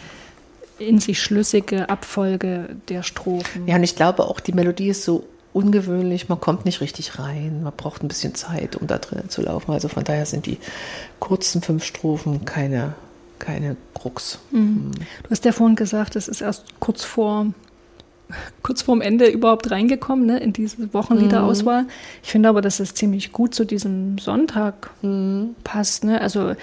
in 0.80 1.00
sich 1.00 1.22
schlüssige 1.22 1.89
Abfolge 1.89 2.76
der 2.88 3.04
Strophen. 3.04 3.68
Ja, 3.68 3.76
und 3.76 3.84
ich 3.84 3.96
glaube 3.96 4.26
auch, 4.26 4.39
die 4.39 4.54
Melodie 4.54 4.89
ist 4.89 5.04
so 5.04 5.26
ungewöhnlich, 5.54 6.30
man 6.30 6.39
kommt 6.39 6.65
nicht 6.65 6.82
richtig 6.82 7.20
rein, 7.20 7.63
man 7.63 7.74
braucht 7.76 8.04
ein 8.04 8.08
bisschen 8.08 8.36
Zeit, 8.36 8.76
um 8.76 8.88
da 8.88 8.98
drinnen 8.98 9.30
zu 9.30 9.42
laufen. 9.42 9.72
Also 9.72 9.88
von 9.88 10.04
daher 10.04 10.26
sind 10.26 10.46
die 10.46 10.58
kurzen 11.20 11.62
fünf 11.62 11.84
Strophen 11.84 12.46
keine, 12.46 12.94
keine 13.39 13.76
Krux. 13.94 14.39
Mhm. 14.52 14.60
Mhm. 14.60 14.92
Du 15.24 15.30
hast 15.30 15.46
ja 15.46 15.52
vorhin 15.52 15.76
gesagt, 15.76 16.15
es 16.15 16.28
ist 16.28 16.42
erst 16.42 16.80
kurz 16.80 17.04
vor 17.04 17.48
kurz 18.63 18.82
vorm 18.82 19.02
Ende 19.02 19.28
überhaupt 19.28 19.72
reingekommen, 19.72 20.26
ne, 20.26 20.39
in 20.39 20.54
diese 20.54 20.94
Wochenliederauswahl. 20.94 21.84
Mhm. 21.84 21.89
Ich 22.24 22.32
finde 22.32 22.50
aber, 22.50 22.62
dass 22.62 22.80
es 22.80 22.94
ziemlich 22.94 23.32
gut 23.32 23.56
zu 23.56 23.65
diesem 23.65 24.18
Sonntag 24.18 24.92
mhm. 25.02 25.56
passt. 25.63 26.04
Ne? 26.04 26.22
Also 26.22 26.54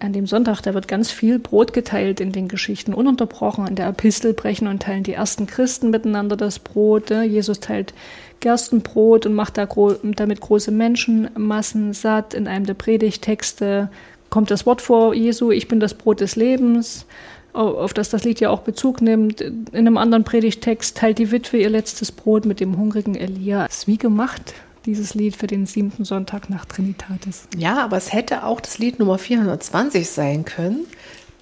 an 0.00 0.12
dem 0.12 0.26
Sonntag, 0.26 0.60
da 0.62 0.74
wird 0.74 0.86
ganz 0.86 1.10
viel 1.10 1.38
Brot 1.38 1.72
geteilt 1.72 2.20
in 2.20 2.32
den 2.32 2.48
Geschichten, 2.48 2.94
ununterbrochen. 2.94 3.66
In 3.66 3.74
der 3.74 3.88
Epistel 3.88 4.32
brechen 4.32 4.68
und 4.68 4.82
teilen 4.82 5.02
die 5.02 5.14
ersten 5.14 5.46
Christen 5.46 5.90
miteinander 5.90 6.36
das 6.36 6.58
Brot. 6.58 7.10
Ne? 7.10 7.24
Jesus 7.24 7.60
teilt 7.60 7.94
Gerstenbrot 8.40 9.26
und 9.26 9.34
macht 9.34 9.58
damit 9.58 10.40
große 10.40 10.70
Menschenmassen 10.70 11.92
satt. 11.92 12.34
In 12.34 12.46
einem 12.46 12.66
der 12.66 12.74
Predigtexte 12.74 13.90
kommt 14.30 14.50
das 14.50 14.66
Wort 14.66 14.82
vor 14.82 15.14
Jesu, 15.14 15.50
ich 15.50 15.68
bin 15.68 15.80
das 15.80 15.94
Brot 15.94 16.20
des 16.20 16.36
Lebens, 16.36 17.06
auf 17.52 17.92
das 17.92 18.10
das 18.10 18.24
Lied 18.24 18.38
ja 18.38 18.50
auch 18.50 18.60
Bezug 18.60 19.00
nimmt. 19.00 19.40
In 19.40 19.66
einem 19.72 19.96
anderen 19.96 20.22
Predigtext 20.22 20.96
teilt 20.96 21.18
die 21.18 21.32
Witwe 21.32 21.56
ihr 21.56 21.70
letztes 21.70 22.12
Brot 22.12 22.44
mit 22.44 22.60
dem 22.60 22.78
hungrigen 22.78 23.16
Elia. 23.16 23.64
Das 23.64 23.78
ist 23.78 23.86
wie 23.88 23.98
gemacht 23.98 24.54
dieses 24.88 25.14
Lied 25.14 25.36
für 25.36 25.46
den 25.46 25.66
siebten 25.66 26.04
Sonntag 26.06 26.48
nach 26.48 26.64
Trinitatis. 26.64 27.46
Ja, 27.56 27.84
aber 27.84 27.98
es 27.98 28.12
hätte 28.12 28.44
auch 28.44 28.60
das 28.60 28.78
Lied 28.78 28.98
Nummer 28.98 29.18
420 29.18 30.08
sein 30.08 30.46
können. 30.46 30.86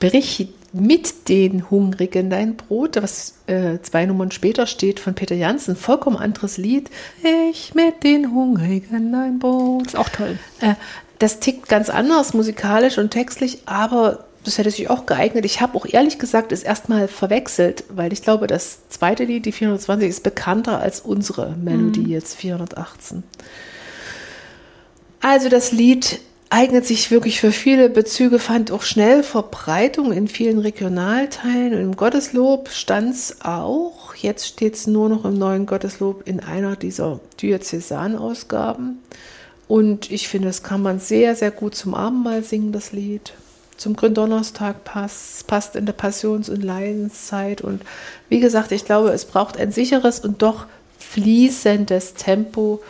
Brich 0.01 0.49
mit 0.73 1.29
den 1.29 1.71
Hungrigen 1.71 2.29
dein 2.29 2.57
Brot, 2.57 2.97
was 3.01 3.39
äh, 3.47 3.79
zwei 3.81 4.05
Nummern 4.05 4.33
später 4.33 4.67
steht 4.67 4.99
von 4.99 5.15
Peter 5.15 5.37
Janssen. 5.37 5.77
Vollkommen 5.77 6.17
anderes 6.17 6.59
Lied. 6.59 6.91
Ich 7.51 7.75
mit 7.75 8.03
den 8.03 8.35
Hungrigen 8.35 9.13
dein 9.13 9.39
Brot. 9.39 9.87
Ist 9.87 9.97
auch 9.97 10.09
toll. 10.09 10.39
Äh, 10.61 10.75
das 11.21 11.39
tickt 11.39 11.69
ganz 11.69 11.89
anders 11.89 12.35
musikalisch 12.35 12.99
und 12.99 13.11
textlich, 13.11 13.61
aber 13.65 14.27
das 14.47 14.59
hätte 14.59 14.71
sich 14.71 14.89
auch 14.89 15.07
geeignet. 15.07 15.45
Ich 15.45 15.61
habe 15.61 15.77
auch 15.77 15.87
ehrlich 15.87 16.19
gesagt 16.19 16.53
es 16.53 16.63
erstmal 16.63 17.09
verwechselt, 17.09 17.85
weil 17.89 18.13
ich 18.13 18.23
glaube, 18.23 18.47
das 18.47 18.89
zweite 18.89 19.25
Lied, 19.25 19.45
die 19.47 19.53
420, 19.53 20.09
ist 20.09 20.23
bekannter 20.23 20.81
als 20.81 21.01
unsere 21.01 21.51
Melodie 21.57 22.01
mhm. 22.01 22.11
jetzt 22.11 22.37
418. 22.37 23.23
Also 25.21 25.49
das 25.49 25.73
Lied 25.73 26.21
eignet 26.51 26.87
sich 26.87 27.11
wirklich 27.11 27.41
für 27.41 27.51
viele 27.51 27.91
Bezüge, 27.91 28.39
fand 28.39 28.71
auch 28.71 28.83
schnell 28.83 29.23
Verbreitung 29.23 30.13
in 30.13 30.29
vielen 30.29 30.59
Regionalteilen. 30.59 31.75
Und 31.75 31.81
im 31.81 31.97
Gotteslob 31.97 32.69
stand 32.69 33.15
es 33.15 33.39
auch. 33.43 34.15
Jetzt 34.15 34.47
steht 34.47 34.75
es 34.75 34.87
nur 34.87 35.09
noch 35.09 35.25
im 35.25 35.37
neuen 35.39 35.67
Gotteslob 35.67 36.23
in 36.27 36.41
einer 36.41 36.77
dieser 36.77 37.21
Diözesanausgaben. 37.43 38.99
Und 39.67 40.13
ich 40.13 40.29
finde, 40.29 40.49
das 40.49 40.63
kann 40.63 40.83
man 40.83 41.01
sehr, 41.01 41.35
sehr 41.35 41.51
gut 41.51 41.75
zum 41.75 41.95
Abendmahl 41.95 42.45
singen, 42.45 42.71
das 42.71 42.93
Lied 42.93 43.33
zum 43.77 43.97
Gründonnerstag 43.97 44.85
passt, 44.85 45.47
passt 45.47 45.77
in 45.77 45.87
der 45.87 45.93
Passions- 45.93 46.49
und 46.49 46.63
Leidenszeit. 46.63 47.61
Und 47.61 47.83
wie 48.29 48.41
gesagt, 48.41 48.73
ich 48.73 48.85
glaube, 48.85 49.11
es 49.11 49.25
braucht 49.25 49.59
ein 49.59 49.73
sicheres 49.73 50.21
und 50.21 50.43
doch 50.43 50.67
fließendes 50.99 52.15
Tempo, 52.15 52.83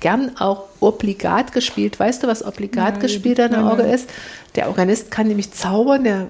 gern 0.00 0.36
auch 0.38 0.64
obligat 0.80 1.52
gespielt. 1.52 1.98
Weißt 1.98 2.22
du, 2.22 2.26
was 2.26 2.44
obligat 2.44 2.94
nein, 2.94 3.00
gespielt 3.00 3.38
an 3.40 3.52
der 3.52 3.64
Orgel 3.64 3.86
ist? 3.86 4.10
Der 4.56 4.68
Organist 4.68 5.10
kann 5.10 5.28
nämlich 5.28 5.52
zaubern, 5.52 6.04
der 6.04 6.26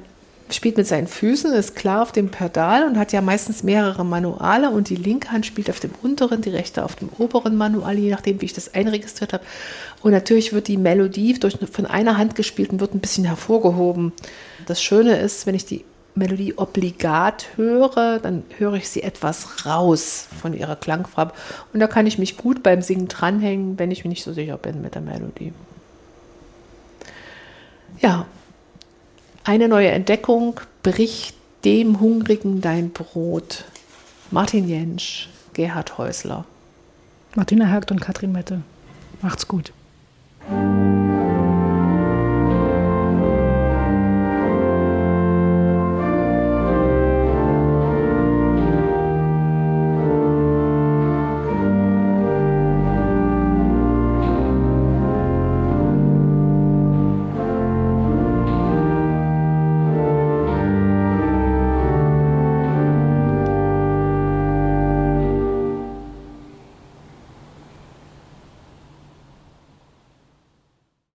spielt 0.51 0.77
mit 0.77 0.87
seinen 0.87 1.07
Füßen, 1.07 1.53
ist 1.53 1.77
klar 1.77 2.03
auf 2.03 2.13
dem 2.13 2.31
Pedal 2.31 2.87
und 2.87 2.99
hat 2.99 3.13
ja 3.13 3.21
meistens 3.21 3.63
mehrere 3.63 4.05
Manuale 4.05 4.71
und 4.71 4.89
die 4.89 4.97
linke 4.97 5.31
Hand 5.31 5.47
spielt 5.47 5.71
auf 5.71 5.81
dem 5.81 5.93
unteren, 6.03 6.43
die 6.43 6.51
rechte 6.51 6.85
auf 6.85 6.97
dem 6.97 7.09
oberen 7.19 7.57
Manual, 7.57 7.99
je 7.99 8.11
nachdem, 8.11 8.41
wie 8.41 8.47
ich 8.47 8.53
das 8.53 8.75
einregistriert 8.75 9.33
habe. 9.33 9.45
Und 10.03 10.13
natürlich 10.13 10.53
wird 10.53 10.69
die 10.69 10.77
Melodie 10.77 11.35
durch, 11.35 11.57
von 11.71 11.87
einer 11.87 12.19
Hand 12.19 12.35
gespielt 12.35 12.71
und 12.71 12.81
wird 12.81 12.95
ein 12.95 13.01
bisschen 13.01 13.25
hervorgehoben. 13.25 14.13
Das 14.67 14.83
Schöne 14.83 15.17
ist, 15.17 15.47
wenn 15.47 15.55
ich 15.55 15.65
die 15.65 15.85
Melodie 16.15 16.55
obligat 16.57 17.47
höre, 17.57 18.19
dann 18.19 18.43
höre 18.59 18.75
ich 18.75 18.89
sie 18.89 19.03
etwas 19.03 19.65
raus 19.65 20.29
von 20.41 20.53
ihrer 20.53 20.77
Klangfarbe. 20.77 21.33
Und 21.73 21.81
da 21.81 21.87
kann 21.87 22.07
ich 22.07 22.19
mich 22.19 22.37
gut 22.37 22.63
beim 22.63 22.83
Singen 22.83 23.09
dranhängen, 23.09 23.79
wenn 23.79 23.91
ich 23.91 24.05
mir 24.05 24.11
nicht 24.11 24.25
so 24.25 24.33
sicher 24.33 24.59
bin 24.59 24.83
mit 24.83 24.95
der 24.95 25.03
Melodie. 25.03 25.53
Ja, 28.01 28.27
eine 29.45 29.69
neue 29.69 29.89
Entdeckung 29.89 30.61
bricht 30.83 31.35
dem 31.65 32.01
Hungrigen 32.01 32.61
dein 32.61 32.91
Brot. 32.91 33.65
Martin 34.31 34.69
Jentsch, 34.69 35.29
Gerhard 35.53 35.99
Häusler. 35.99 36.45
Martina 37.35 37.69
Hagt 37.69 37.91
und 37.91 38.01
Katrin 38.01 38.33
Mette. 38.33 38.63
Macht's 39.21 39.49
gut. 39.49 39.73